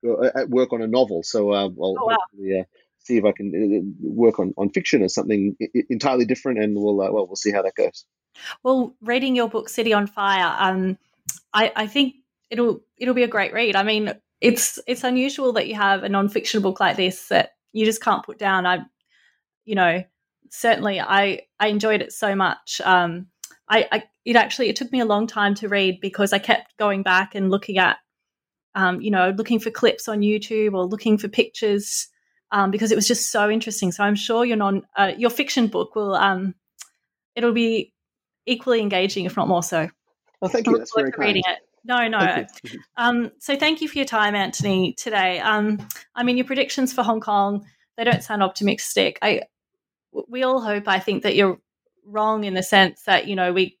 [0.06, 2.16] uh, at work on a novel, so uh, I'll oh, wow.
[2.16, 2.64] uh,
[2.98, 5.56] see if I can uh, work on, on fiction or something
[5.88, 8.04] entirely different, and we'll uh, well we'll see how that goes.
[8.62, 10.98] Well, reading your book City on Fire, um,
[11.52, 12.14] I, I think
[12.50, 13.76] it'll it'll be a great read.
[13.76, 17.84] I mean, it's it's unusual that you have a non-fiction book like this that you
[17.84, 18.66] just can't put down.
[18.66, 18.80] I,
[19.64, 20.02] you know,
[20.50, 22.80] certainly I I enjoyed it so much.
[22.84, 23.26] Um,
[23.68, 26.76] I, I it actually it took me a long time to read because I kept
[26.76, 27.98] going back and looking at,
[28.74, 32.08] um, you know, looking for clips on YouTube or looking for pictures
[32.50, 33.92] um, because it was just so interesting.
[33.92, 36.54] So I'm sure your non uh, your fiction book will um,
[37.34, 37.92] it'll be
[38.46, 39.88] equally engaging, if not more so.
[40.40, 40.76] Well, thank you.
[40.76, 41.26] That's very kind.
[41.26, 41.58] Reading it.
[41.84, 42.46] No, no.
[42.96, 45.40] Um, so thank you for your time, Antony, today.
[45.40, 45.84] Um,
[46.14, 47.64] I mean, your predictions for Hong Kong
[47.96, 49.18] they don't sound optimistic.
[49.22, 49.42] I
[50.28, 50.88] we all hope.
[50.88, 51.58] I think that you're
[52.04, 53.78] wrong in the sense that you know we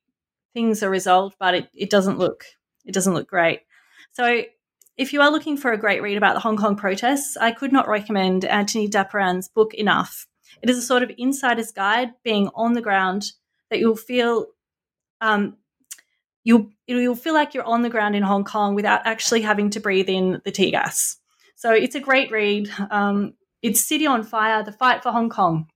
[0.54, 2.44] things are resolved, but it, it doesn't look
[2.84, 3.60] it doesn't look great.
[4.12, 4.44] So
[4.96, 7.72] if you are looking for a great read about the Hong Kong protests, I could
[7.72, 10.26] not recommend Antony Dapiran's book enough.
[10.60, 13.32] It is a sort of insider's guide, being on the ground,
[13.70, 14.46] that you'll feel
[15.20, 15.56] um,
[16.44, 19.80] you'll you'll feel like you're on the ground in Hong Kong without actually having to
[19.80, 21.16] breathe in the tear gas.
[21.56, 22.68] So it's a great read.
[22.90, 25.68] Um, it's City on Fire: The Fight for Hong Kong,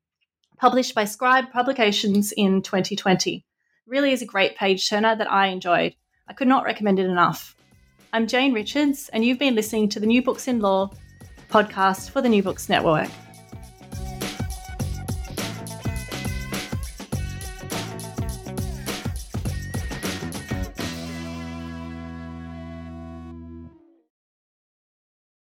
[0.58, 3.44] published by Scribe Publications in 2020.
[3.86, 5.94] Really is a great page turner that I enjoyed.
[6.28, 7.54] I could not recommend it enough.
[8.12, 10.90] I'm Jane Richards, and you've been listening to the New Books in Law
[11.50, 13.10] podcast for the New Books Network.